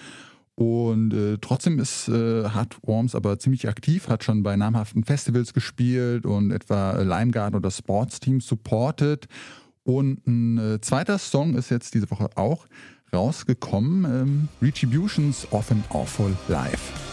Und 0.55 1.13
äh, 1.13 1.37
trotzdem 1.39 1.77
ist 1.77 2.07
äh, 2.07 2.49
Heartworms 2.49 3.13
aber 3.13 3.37
ziemlich 3.37 3.67
aktiv, 3.67 4.07
hat 4.07 4.23
schon 4.23 4.41
bei 4.41 4.55
namhaften 4.55 5.03
Festivals 5.03 5.53
gespielt 5.53 6.25
und 6.25 6.49
etwa 6.49 6.99
Limegarden 6.99 7.59
oder 7.59 7.69
Sportsteam 7.69 8.41
supported. 8.41 9.27
Und 9.87 10.27
ein 10.27 10.57
äh, 10.57 10.81
zweiter 10.81 11.17
Song 11.17 11.55
ist 11.55 11.71
jetzt 11.71 11.93
diese 11.93 12.11
Woche 12.11 12.29
auch 12.35 12.67
rausgekommen: 13.13 14.03
ähm, 14.03 14.47
Retributions 14.61 15.47
of 15.51 15.71
an 15.71 15.81
Awful 15.91 16.35
Life. 16.49 17.06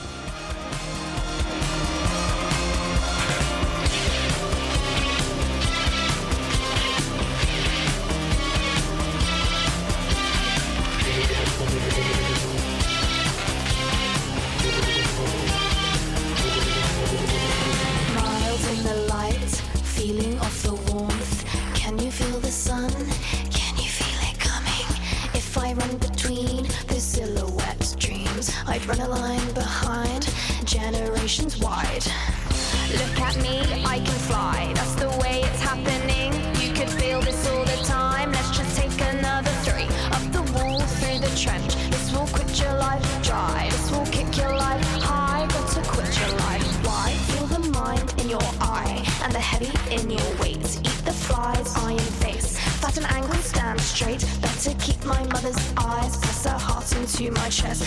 My 55.04 55.22
mother's 55.26 55.72
eyes. 55.76 56.16
Press 56.16 56.44
her 56.44 56.58
heart 56.58 56.90
into 56.96 57.30
my 57.32 57.48
chest, 57.48 57.82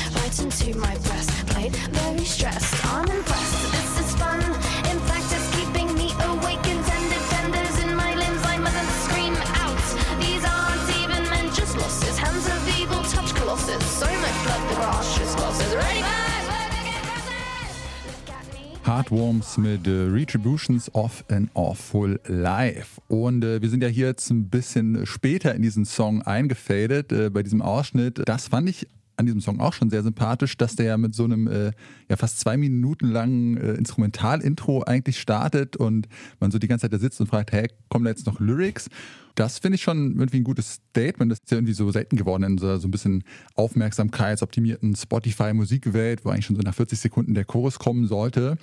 Heartworms 19.07 19.57
mit 19.57 19.87
äh, 19.87 19.91
Retributions 19.91 20.93
of 20.93 21.23
an 21.29 21.49
Awful 21.53 22.19
Life. 22.27 22.99
Und 23.07 23.43
äh, 23.43 23.61
wir 23.61 23.69
sind 23.69 23.81
ja 23.81 23.87
hier 23.87 24.07
jetzt 24.07 24.29
ein 24.29 24.49
bisschen 24.49 25.05
später 25.05 25.55
in 25.55 25.61
diesen 25.61 25.85
Song 25.85 26.21
eingefadet, 26.23 27.11
äh, 27.11 27.29
bei 27.29 27.41
diesem 27.41 27.61
Ausschnitt. 27.61 28.21
Das 28.25 28.49
fand 28.49 28.69
ich 28.69 28.87
an 29.17 29.25
diesem 29.25 29.41
Song 29.41 29.59
auch 29.59 29.73
schon 29.73 29.89
sehr 29.89 30.03
sympathisch, 30.03 30.57
dass 30.57 30.75
der 30.75 30.85
ja 30.85 30.97
mit 30.97 31.15
so 31.15 31.25
einem 31.25 31.47
äh, 31.47 31.71
ja 32.07 32.15
fast 32.15 32.39
zwei 32.39 32.55
Minuten 32.55 33.07
langen 33.07 33.57
äh, 33.57 33.73
Instrumentalintro 33.73 34.83
eigentlich 34.83 35.19
startet 35.19 35.75
und 35.75 36.07
man 36.39 36.51
so 36.51 36.59
die 36.59 36.67
ganze 36.67 36.83
Zeit 36.83 36.93
da 36.93 36.99
sitzt 36.99 37.19
und 37.19 37.27
fragt, 37.27 37.51
hey, 37.51 37.67
kommen 37.89 38.05
da 38.05 38.11
jetzt 38.11 38.27
noch 38.27 38.39
Lyrics? 38.39 38.89
Das 39.35 39.59
finde 39.59 39.75
ich 39.75 39.83
schon 39.83 40.17
irgendwie 40.17 40.37
ein 40.37 40.43
gutes 40.43 40.79
Statement. 40.91 41.31
Das 41.31 41.39
ist 41.39 41.51
ja 41.51 41.57
irgendwie 41.57 41.73
so 41.73 41.91
selten 41.91 42.15
geworden 42.15 42.43
in 42.43 42.57
so, 42.57 42.77
so 42.77 42.87
ein 42.87 42.91
bisschen 42.91 43.23
aufmerksamkeitsoptimierten 43.55 44.95
Spotify-Musikwelt, 44.95 46.25
wo 46.25 46.29
eigentlich 46.29 46.45
schon 46.45 46.55
so 46.55 46.61
nach 46.63 46.73
40 46.73 46.99
Sekunden 46.99 47.33
der 47.33 47.45
Chorus 47.45 47.77
kommen 47.77 48.07
sollte. 48.07 48.57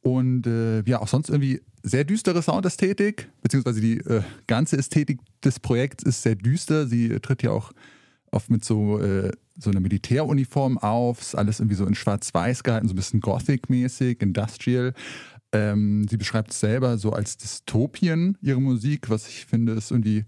Und 0.00 0.46
äh, 0.48 0.82
ja, 0.82 1.00
auch 1.00 1.08
sonst 1.08 1.28
irgendwie 1.28 1.60
sehr 1.84 2.04
düstere 2.04 2.42
Soundästhetik, 2.42 3.28
beziehungsweise 3.42 3.80
die 3.80 3.98
äh, 3.98 4.22
ganze 4.46 4.76
Ästhetik 4.76 5.20
des 5.44 5.60
Projekts 5.60 6.02
ist 6.04 6.22
sehr 6.22 6.34
düster. 6.34 6.86
Sie 6.86 7.06
äh, 7.06 7.20
tritt 7.20 7.42
ja 7.42 7.50
auch 7.50 7.72
oft 8.32 8.50
mit 8.50 8.64
so, 8.64 9.00
äh, 9.00 9.30
so 9.56 9.70
einer 9.70 9.80
Militäruniform 9.80 10.78
auf, 10.78 11.20
ist 11.20 11.34
alles 11.34 11.60
irgendwie 11.60 11.76
so 11.76 11.86
in 11.86 11.94
schwarz-weiß 11.94 12.62
gehalten, 12.62 12.88
so 12.88 12.94
ein 12.94 12.96
bisschen 12.96 13.20
Gothic-mäßig, 13.20 14.20
Industrial. 14.20 14.94
Ähm, 15.52 16.06
sie 16.08 16.16
beschreibt 16.16 16.52
es 16.52 16.60
selber 16.60 16.96
so 16.98 17.12
als 17.12 17.36
Dystopien, 17.36 18.38
ihre 18.40 18.60
Musik, 18.60 19.10
was 19.10 19.28
ich 19.28 19.44
finde, 19.44 19.72
ist 19.72 19.90
irgendwie 19.90 20.24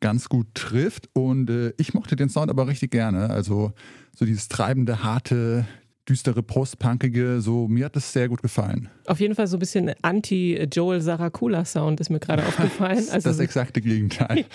ganz 0.00 0.28
gut 0.28 0.46
trifft. 0.54 1.08
Und 1.12 1.50
äh, 1.50 1.72
ich 1.76 1.94
mochte 1.94 2.16
den 2.16 2.28
Sound 2.28 2.50
aber 2.50 2.66
richtig 2.66 2.90
gerne. 2.90 3.30
Also 3.30 3.72
so 4.16 4.24
dieses 4.24 4.48
treibende, 4.48 5.02
harte, 5.02 5.66
düstere, 6.08 6.42
postpunkige, 6.42 7.40
so 7.40 7.66
mir 7.66 7.86
hat 7.86 7.96
das 7.96 8.12
sehr 8.12 8.28
gut 8.28 8.42
gefallen. 8.42 8.90
Auf 9.06 9.20
jeden 9.20 9.34
Fall 9.34 9.46
so 9.46 9.56
ein 9.56 9.60
bisschen 9.60 9.92
Anti-Joel 10.02 11.00
Saracula-Sound 11.00 12.00
ist 12.00 12.10
mir 12.10 12.20
gerade 12.20 12.42
aufgefallen. 12.46 13.04
Also 13.10 13.30
das 13.30 13.38
exakte 13.38 13.80
Gegenteil. 13.80 14.44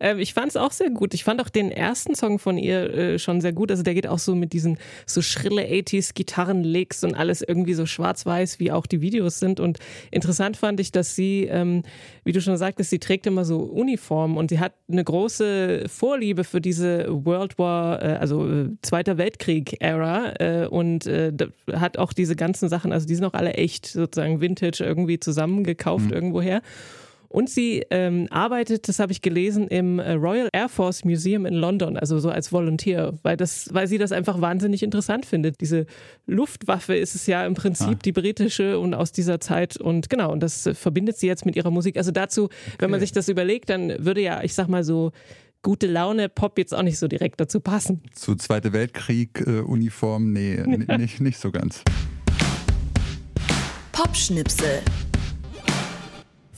Ähm, 0.00 0.18
ich 0.18 0.34
fand 0.34 0.48
es 0.48 0.56
auch 0.56 0.72
sehr 0.72 0.90
gut. 0.90 1.14
Ich 1.14 1.24
fand 1.24 1.40
auch 1.40 1.48
den 1.48 1.70
ersten 1.70 2.14
Song 2.14 2.38
von 2.38 2.58
ihr 2.58 2.92
äh, 2.92 3.18
schon 3.18 3.40
sehr 3.40 3.52
gut. 3.52 3.70
Also 3.70 3.82
der 3.82 3.94
geht 3.94 4.06
auch 4.06 4.18
so 4.18 4.34
mit 4.34 4.52
diesen 4.52 4.76
so 5.06 5.22
schrille 5.22 5.62
80s 5.62 6.14
Gitarrenlicks 6.14 7.04
und 7.04 7.14
alles 7.14 7.42
irgendwie 7.42 7.74
so 7.74 7.86
schwarz-weiß, 7.86 8.58
wie 8.58 8.72
auch 8.72 8.86
die 8.86 9.00
Videos 9.00 9.38
sind. 9.38 9.60
Und 9.60 9.78
interessant 10.10 10.56
fand 10.56 10.80
ich, 10.80 10.90
dass 10.92 11.14
sie, 11.14 11.44
ähm, 11.44 11.84
wie 12.24 12.32
du 12.32 12.40
schon 12.40 12.56
sagtest, 12.56 12.90
sie 12.90 12.98
trägt 12.98 13.26
immer 13.26 13.44
so 13.44 13.60
Uniformen 13.60 14.36
und 14.36 14.50
sie 14.50 14.58
hat 14.58 14.74
eine 14.90 15.04
große 15.04 15.84
Vorliebe 15.88 16.44
für 16.44 16.60
diese 16.60 17.06
World 17.08 17.58
War, 17.58 18.02
äh, 18.02 18.16
also 18.16 18.48
äh, 18.48 18.68
Zweiter 18.82 19.16
Weltkrieg-Ära 19.16 20.32
äh, 20.40 20.67
und 20.68 21.06
äh, 21.06 21.32
hat 21.72 21.98
auch 21.98 22.12
diese 22.12 22.36
ganzen 22.36 22.68
Sachen, 22.68 22.92
also 22.92 23.06
die 23.06 23.14
sind 23.14 23.24
auch 23.24 23.34
alle 23.34 23.54
echt 23.54 23.86
sozusagen 23.86 24.40
Vintage 24.40 24.84
irgendwie 24.84 25.18
zusammengekauft 25.18 26.10
irgendwoher. 26.12 26.62
Und 27.30 27.50
sie 27.50 27.84
ähm, 27.90 28.26
arbeitet, 28.30 28.88
das 28.88 28.98
habe 28.98 29.12
ich 29.12 29.20
gelesen, 29.20 29.68
im 29.68 29.98
äh, 29.98 30.12
Royal 30.12 30.48
Air 30.50 30.70
Force 30.70 31.04
Museum 31.04 31.44
in 31.44 31.54
London, 31.54 31.98
also 31.98 32.18
so 32.18 32.30
als 32.30 32.52
Volunteer, 32.52 33.18
weil, 33.22 33.36
das, 33.36 33.68
weil 33.72 33.86
sie 33.86 33.98
das 33.98 34.12
einfach 34.12 34.40
wahnsinnig 34.40 34.82
interessant 34.82 35.26
findet. 35.26 35.60
Diese 35.60 35.84
Luftwaffe 36.26 36.96
ist 36.96 37.14
es 37.14 37.26
ja 37.26 37.44
im 37.44 37.52
Prinzip 37.52 38.02
die 38.02 38.12
britische 38.12 38.78
und 38.78 38.94
aus 38.94 39.12
dieser 39.12 39.40
Zeit 39.40 39.76
und 39.76 40.08
genau, 40.08 40.32
und 40.32 40.42
das 40.42 40.70
verbindet 40.72 41.18
sie 41.18 41.26
jetzt 41.26 41.44
mit 41.44 41.54
ihrer 41.54 41.70
Musik. 41.70 41.98
Also 41.98 42.12
dazu, 42.12 42.48
wenn 42.78 42.90
man 42.90 43.00
sich 43.00 43.12
das 43.12 43.28
überlegt, 43.28 43.68
dann 43.68 43.94
würde 44.02 44.22
ja, 44.22 44.42
ich 44.42 44.54
sag 44.54 44.68
mal 44.68 44.82
so, 44.82 45.12
gute 45.62 45.86
Laune 45.86 46.28
Pop 46.28 46.58
jetzt 46.58 46.74
auch 46.74 46.82
nicht 46.82 46.98
so 46.98 47.08
direkt 47.08 47.40
dazu 47.40 47.60
passen. 47.60 48.02
Zu 48.14 48.34
Zweite 48.36 48.72
Weltkrieg-Uniform, 48.72 50.32
nee, 50.32 50.54
n- 50.54 50.86
nicht, 50.98 51.20
nicht 51.20 51.38
so 51.38 51.50
ganz. 51.50 51.82
Popschnipsel. 53.92 54.80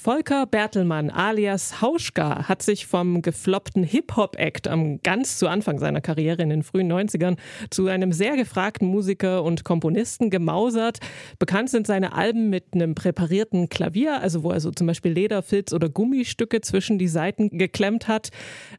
Volker 0.02 0.46
Bertelmann 0.46 1.10
alias 1.10 1.82
Hauschka 1.82 2.48
hat 2.48 2.62
sich 2.62 2.86
vom 2.86 3.20
gefloppten 3.20 3.84
Hip-Hop-Act 3.84 4.66
am 4.66 5.02
ganz 5.02 5.36
zu 5.36 5.46
Anfang 5.46 5.78
seiner 5.78 6.00
Karriere 6.00 6.40
in 6.40 6.48
den 6.48 6.62
frühen 6.62 6.90
90ern 6.90 7.36
zu 7.68 7.86
einem 7.86 8.10
sehr 8.10 8.34
gefragten 8.38 8.88
Musiker 8.88 9.44
und 9.44 9.62
Komponisten 9.62 10.30
gemausert. 10.30 11.00
Bekannt 11.38 11.68
sind 11.68 11.86
seine 11.86 12.14
Alben 12.14 12.48
mit 12.48 12.72
einem 12.72 12.94
präparierten 12.94 13.68
Klavier, 13.68 14.22
also 14.22 14.42
wo 14.42 14.52
er 14.52 14.60
so 14.60 14.70
zum 14.70 14.86
Beispiel 14.86 15.12
Leder, 15.12 15.42
Filz 15.42 15.70
oder 15.74 15.90
Gummistücke 15.90 16.62
zwischen 16.62 16.96
die 16.98 17.08
Saiten 17.08 17.58
geklemmt 17.58 18.08
hat. 18.08 18.30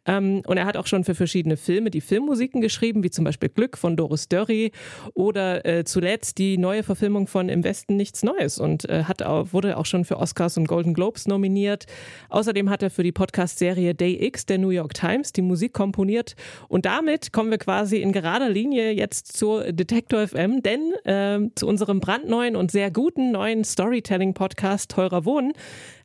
Ähm, 0.08 0.42
und 0.48 0.58
er 0.58 0.66
hat 0.66 0.76
auch 0.76 0.88
schon 0.88 1.04
für 1.04 1.14
verschiedene 1.14 1.56
Filme 1.56 1.92
die 1.92 2.02
Filmmusiken 2.02 2.62
geschrieben, 2.62 3.04
wie 3.04 3.12
zum 3.12 3.26
Beispiel 3.26 3.50
Glück 3.50 3.78
von 3.78 3.96
Doris 3.96 4.28
Dörry 4.28 4.72
oder 5.14 5.68
äh, 5.68 5.84
zuletzt 5.84 6.40
die 6.40 6.58
neue 6.58 6.82
Verfilmung 6.82 7.28
von 7.28 7.48
Im 7.48 7.64
Westen 7.64 7.96
nichts 7.96 8.24
Neues 8.24 8.58
und 8.58 8.90
äh, 8.90 9.04
hat 9.04 9.22
wurde 9.22 9.78
auch 9.78 9.86
schon 9.86 10.04
für 10.04 10.18
Oscars 10.18 10.58
und 10.58 10.68
Golden 10.68 10.96
Globes 10.96 11.11
nominiert. 11.28 11.86
Außerdem 12.30 12.70
hat 12.70 12.84
er 12.84 12.90
für 12.90 13.04
die 13.04 13.12
Podcast-Serie 13.12 13.94
Day 13.94 14.26
X 14.26 14.46
der 14.46 14.58
New 14.58 14.70
York 14.70 14.94
Times 14.94 15.32
die 15.32 15.42
Musik 15.42 15.74
komponiert. 15.74 16.36
Und 16.68 16.86
damit 16.86 17.34
kommen 17.34 17.52
wir 17.52 17.58
quasi 17.58 17.98
in 17.98 18.12
gerader 18.12 18.50
Linie 18.50 18.92
jetzt 18.92 19.36
zur 19.36 19.72
Detektor 19.72 20.28
FM, 20.28 20.62
denn 20.62 20.94
äh, 21.06 21.50
zu 21.56 21.68
unserem 21.68 22.00
brandneuen 22.00 22.56
und 22.56 22.72
sehr 22.72 22.92
guten 22.92 23.32
neuen 23.32 23.64
Storytelling-Podcast 23.64 24.92
Teurer 24.92 25.26
Wohnen 25.26 25.54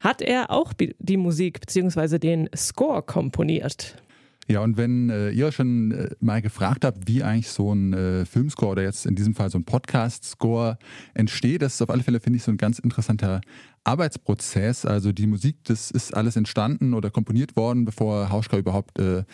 hat 0.00 0.22
er 0.22 0.50
auch 0.50 0.72
die 0.74 1.16
Musik 1.16 1.60
bzw. 1.60 2.18
den 2.18 2.48
Score 2.54 3.02
komponiert. 3.02 3.96
Ja, 4.48 4.60
und 4.60 4.76
wenn 4.76 5.10
äh, 5.10 5.30
ihr 5.30 5.50
schon 5.50 5.90
äh, 5.90 6.10
mal 6.20 6.40
gefragt 6.40 6.84
habt, 6.84 7.08
wie 7.08 7.24
eigentlich 7.24 7.48
so 7.48 7.72
ein 7.72 7.92
äh, 7.92 8.24
Filmscore 8.24 8.72
oder 8.72 8.82
jetzt 8.82 9.04
in 9.04 9.16
diesem 9.16 9.34
Fall 9.34 9.50
so 9.50 9.58
ein 9.58 9.64
Podcast-Score 9.64 10.78
entsteht, 11.14 11.62
das 11.62 11.74
ist 11.74 11.82
auf 11.82 11.90
alle 11.90 12.04
Fälle, 12.04 12.20
finde 12.20 12.36
ich, 12.36 12.44
so 12.44 12.52
ein 12.52 12.56
ganz 12.56 12.78
interessanter 12.78 13.40
Arbeitsprozess. 13.82 14.84
Also 14.84 15.10
die 15.10 15.26
Musik, 15.26 15.64
das 15.64 15.90
ist 15.90 16.14
alles 16.14 16.36
entstanden 16.36 16.94
oder 16.94 17.10
komponiert 17.10 17.56
worden, 17.56 17.84
bevor 17.84 18.30
Hauschka 18.30 18.56
überhaupt 18.56 19.00
äh, 19.00 19.24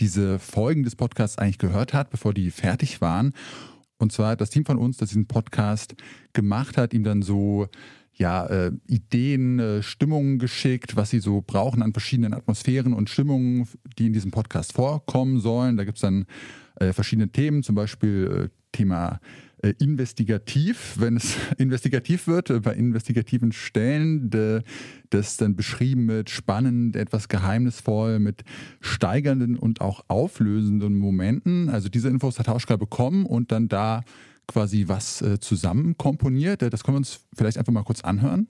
diese 0.00 0.38
Folgen 0.38 0.84
des 0.84 0.96
Podcasts 0.96 1.36
eigentlich 1.36 1.58
gehört 1.58 1.92
hat, 1.92 2.08
bevor 2.08 2.32
die 2.32 2.50
fertig 2.50 3.02
waren. 3.02 3.32
Und 3.98 4.10
zwar 4.10 4.30
hat 4.30 4.40
das 4.40 4.50
Team 4.50 4.64
von 4.64 4.78
uns, 4.78 4.96
das 4.96 5.10
diesen 5.10 5.26
Podcast 5.26 5.94
gemacht 6.32 6.78
hat, 6.78 6.94
ihm 6.94 7.04
dann 7.04 7.20
so 7.20 7.68
ja, 8.14 8.46
äh, 8.46 8.72
Ideen, 8.86 9.58
äh, 9.58 9.82
Stimmungen 9.82 10.38
geschickt, 10.38 10.96
was 10.96 11.10
sie 11.10 11.20
so 11.20 11.42
brauchen 11.44 11.82
an 11.82 11.92
verschiedenen 11.92 12.34
Atmosphären 12.34 12.92
und 12.92 13.10
Stimmungen, 13.10 13.66
die 13.98 14.06
in 14.06 14.12
diesem 14.12 14.30
Podcast 14.30 14.72
vorkommen 14.72 15.40
sollen. 15.40 15.76
Da 15.76 15.84
gibt 15.84 15.96
es 15.96 16.02
dann 16.02 16.26
äh, 16.76 16.92
verschiedene 16.92 17.28
Themen, 17.28 17.62
zum 17.62 17.74
Beispiel 17.74 18.50
äh, 18.50 18.62
Thema 18.72 19.20
äh, 19.62 19.74
investigativ, 19.78 20.96
wenn 20.98 21.16
es 21.16 21.36
investigativ 21.58 22.26
wird, 22.26 22.50
äh, 22.50 22.60
bei 22.60 22.74
investigativen 22.74 23.52
Stellen, 23.52 24.30
das 25.10 25.36
dann 25.36 25.56
beschrieben 25.56 26.06
mit 26.06 26.30
spannend, 26.30 26.96
etwas 26.96 27.28
geheimnisvoll, 27.28 28.18
mit 28.18 28.44
steigernden 28.80 29.56
und 29.56 29.80
auch 29.80 30.04
auflösenden 30.08 30.98
Momenten. 30.98 31.68
Also 31.70 31.88
diese 31.88 32.08
Infos 32.08 32.38
hat 32.38 32.48
Hauschka 32.48 32.76
bekommen 32.76 33.24
und 33.24 33.52
dann 33.52 33.68
da 33.68 34.02
quasi 34.46 34.88
was 34.88 35.22
äh, 35.22 35.38
zusammen 35.40 35.96
komponiert. 35.96 36.62
Äh, 36.62 36.70
Das 36.70 36.84
können 36.84 36.96
wir 36.96 36.98
uns 36.98 37.20
vielleicht 37.34 37.58
einfach 37.58 37.72
mal 37.72 37.84
kurz 37.84 38.02
anhören. 38.02 38.48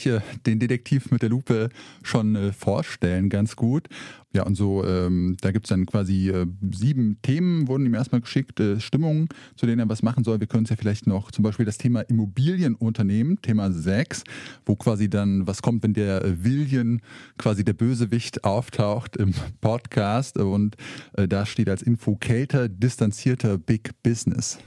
Sich 0.00 0.12
äh, 0.12 0.20
den 0.46 0.58
Detektiv 0.58 1.10
mit 1.10 1.22
der 1.22 1.28
Lupe 1.28 1.68
schon 2.02 2.36
äh, 2.36 2.52
vorstellen, 2.52 3.28
ganz 3.28 3.56
gut. 3.56 3.88
Ja, 4.32 4.44
und 4.44 4.54
so, 4.54 4.84
ähm, 4.84 5.36
da 5.40 5.50
gibt's 5.50 5.70
dann 5.70 5.86
quasi 5.86 6.30
äh, 6.30 6.46
sieben 6.72 7.18
Themen, 7.22 7.66
wurden 7.66 7.84
ihm 7.84 7.94
erstmal 7.94 8.20
geschickt, 8.20 8.60
äh, 8.60 8.78
Stimmungen, 8.78 9.28
zu 9.56 9.66
denen 9.66 9.80
er 9.80 9.88
was 9.88 10.02
machen 10.02 10.22
soll. 10.22 10.38
Wir 10.38 10.46
können 10.46 10.64
es 10.64 10.70
ja 10.70 10.76
vielleicht 10.76 11.08
noch 11.08 11.32
zum 11.32 11.42
Beispiel 11.42 11.66
das 11.66 11.78
Thema 11.78 12.02
Immobilienunternehmen, 12.02 13.42
Thema 13.42 13.72
6, 13.72 14.22
wo 14.64 14.76
quasi 14.76 15.10
dann 15.10 15.48
was 15.48 15.62
kommt, 15.62 15.82
wenn 15.82 15.94
der 15.94 16.24
äh, 16.24 16.44
William, 16.44 17.00
quasi 17.38 17.64
der 17.64 17.72
Bösewicht, 17.72 18.44
auftaucht 18.44 19.16
im 19.16 19.34
Podcast. 19.60 20.36
Und 20.38 20.76
äh, 21.14 21.26
da 21.26 21.44
steht 21.44 21.68
als 21.68 21.82
Info 21.82 22.14
kälter, 22.14 22.68
distanzierter 22.68 23.58
Big 23.58 23.90
Business. 24.04 24.58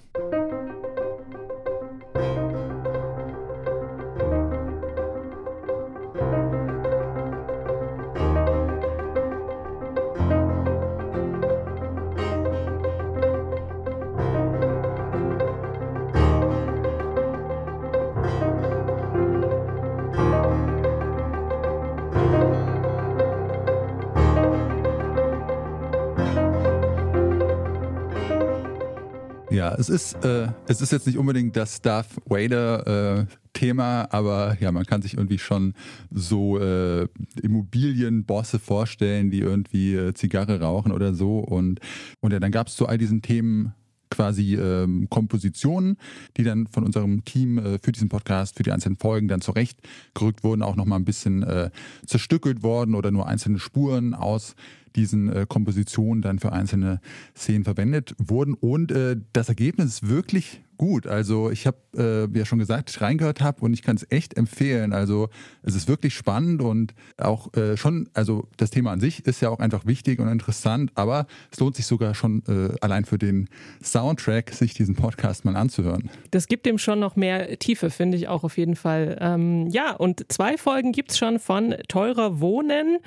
Es 29.84 29.90
ist, 29.90 30.24
äh, 30.24 30.48
es 30.66 30.80
ist 30.80 30.94
jetzt 30.94 31.08
nicht 31.08 31.18
unbedingt 31.18 31.58
das 31.58 31.82
Darth 31.82 32.08
Vader 32.26 33.20
äh, 33.20 33.26
Thema, 33.52 34.08
aber 34.12 34.56
ja, 34.62 34.72
man 34.72 34.86
kann 34.86 35.02
sich 35.02 35.16
irgendwie 35.16 35.40
schon 35.40 35.74
so 36.10 36.58
äh, 36.58 37.08
Immobilienbosse 37.42 38.60
vorstellen, 38.60 39.30
die 39.30 39.40
irgendwie 39.40 39.94
äh, 39.94 40.14
Zigarre 40.14 40.62
rauchen 40.62 40.94
oder 40.94 41.14
so. 41.14 41.40
Und, 41.40 41.82
und 42.22 42.32
ja, 42.32 42.40
dann 42.40 42.52
gab 42.52 42.68
es 42.68 42.78
zu 42.78 42.88
all 42.88 42.98
diesen 42.98 43.22
Themen 43.22 43.74
quasi 44.10 44.56
ähm, 44.56 45.08
Kompositionen, 45.10 45.98
die 46.38 46.44
dann 46.44 46.68
von 46.68 46.86
unserem 46.86 47.26
Team 47.26 47.58
äh, 47.58 47.78
für 47.80 47.92
diesen 47.92 48.08
Podcast, 48.08 48.56
für 48.56 48.64
die 48.64 48.72
einzelnen 48.72 48.96
Folgen 48.96 49.28
dann 49.28 49.42
zurechtgerückt 49.42 50.46
wurden, 50.46 50.62
auch 50.62 50.78
nochmal 50.78 51.00
ein 51.00 51.06
bisschen 51.06 51.44
äh, 51.44 51.72
zerstückelt 52.06 52.64
worden 52.64 52.96
oder 52.96 53.12
nur 53.12 53.28
einzelne 53.28 53.60
Spuren 53.60 54.14
aus 54.14 54.56
diesen 54.96 55.30
äh, 55.30 55.46
Kompositionen 55.48 56.22
dann 56.22 56.40
für 56.40 56.52
einzelne 56.52 57.00
Szenen 57.36 57.64
verwendet 57.64 58.16
wurden. 58.18 58.54
Und 58.54 58.92
äh, 58.92 59.18
das 59.34 59.50
Ergebnis 59.50 59.86
ist 59.86 60.10
wirklich 60.10 60.63
gut. 60.84 61.08
Also 61.08 61.50
ich 61.50 61.66
habe, 61.66 61.78
äh, 61.96 62.34
wie 62.34 62.40
ja 62.40 62.46
schon 62.46 62.60
gesagt, 62.60 62.90
ich 62.90 63.00
reingehört 63.00 63.40
habe 63.40 63.62
und 63.62 63.74
ich 63.74 63.84
kann 63.84 63.96
es 63.96 64.06
echt 64.12 64.36
empfehlen. 64.36 64.92
Also 64.92 65.30
es 65.62 65.76
ist 65.76 65.88
wirklich 65.88 66.14
spannend 66.14 66.62
und 66.62 66.94
auch 67.18 67.54
äh, 67.54 67.78
schon, 67.78 68.10
also 68.14 68.50
das 68.58 68.70
Thema 68.70 68.92
an 68.92 69.00
sich 69.00 69.26
ist 69.26 69.40
ja 69.40 69.48
auch 69.48 69.60
einfach 69.60 69.86
wichtig 69.86 70.20
und 70.20 70.28
interessant, 70.28 70.92
aber 70.96 71.26
es 71.54 71.60
lohnt 71.62 71.78
sich 71.78 71.86
sogar 71.86 72.16
schon 72.16 72.44
äh, 72.50 72.76
allein 72.82 73.06
für 73.06 73.18
den 73.18 73.48
Soundtrack, 73.82 74.50
sich 74.50 74.74
diesen 74.74 74.96
Podcast 74.96 75.46
mal 75.46 75.56
anzuhören. 75.56 76.10
Das 76.32 76.48
gibt 76.48 76.66
dem 76.66 76.78
schon 76.78 77.00
noch 77.00 77.16
mehr 77.16 77.58
Tiefe, 77.60 77.90
finde 77.90 78.18
ich 78.18 78.28
auch 78.28 78.44
auf 78.44 78.58
jeden 78.58 78.76
Fall. 78.76 79.18
Ähm, 79.22 79.70
ja, 79.70 79.96
und 79.96 80.26
zwei 80.28 80.58
Folgen 80.58 80.92
gibt's 80.92 81.18
schon 81.18 81.40
von 81.40 81.76
Teurer 81.88 82.42
Wohnen. 82.42 82.98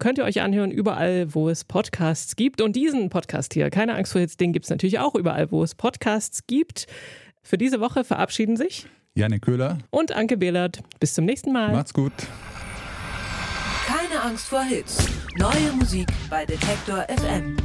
Könnt 0.00 0.18
ihr 0.18 0.24
euch 0.24 0.40
anhören, 0.40 0.72
überall, 0.72 1.32
wo 1.32 1.48
es 1.48 1.64
Podcasts 1.64 2.34
gibt. 2.34 2.60
Und 2.60 2.74
diesen 2.74 3.08
Podcast 3.08 3.54
hier, 3.54 3.70
keine 3.70 3.94
Angst 3.94 4.10
vor 4.10 4.20
jetzt, 4.20 4.40
den 4.40 4.52
gibt's 4.52 4.68
natürlich 4.68 4.98
auch 4.98 5.14
überall, 5.14 5.52
wo 5.52 5.62
es 5.62 5.76
Podcasts 5.76 6.48
gibt. 6.48 6.88
Für 7.42 7.58
diese 7.58 7.80
Woche 7.80 8.04
verabschieden 8.04 8.56
sich 8.56 8.86
Janik 9.14 9.42
Köhler, 9.42 9.78
und 9.90 10.12
Anke 10.12 10.36
Behlert. 10.36 10.80
Bis 11.00 11.14
zum 11.14 11.24
nächsten 11.24 11.52
Mal. 11.52 11.72
macht's 11.72 11.92
gut. 11.94 12.12
Keine 13.86 14.22
Angst 14.22 14.48
vor 14.48 14.62
Hits. 14.62 15.04
Neue 15.36 15.72
Musik 15.72 16.08
bei 16.28 16.44
Detektor 16.46 17.06
FM. 17.08 17.56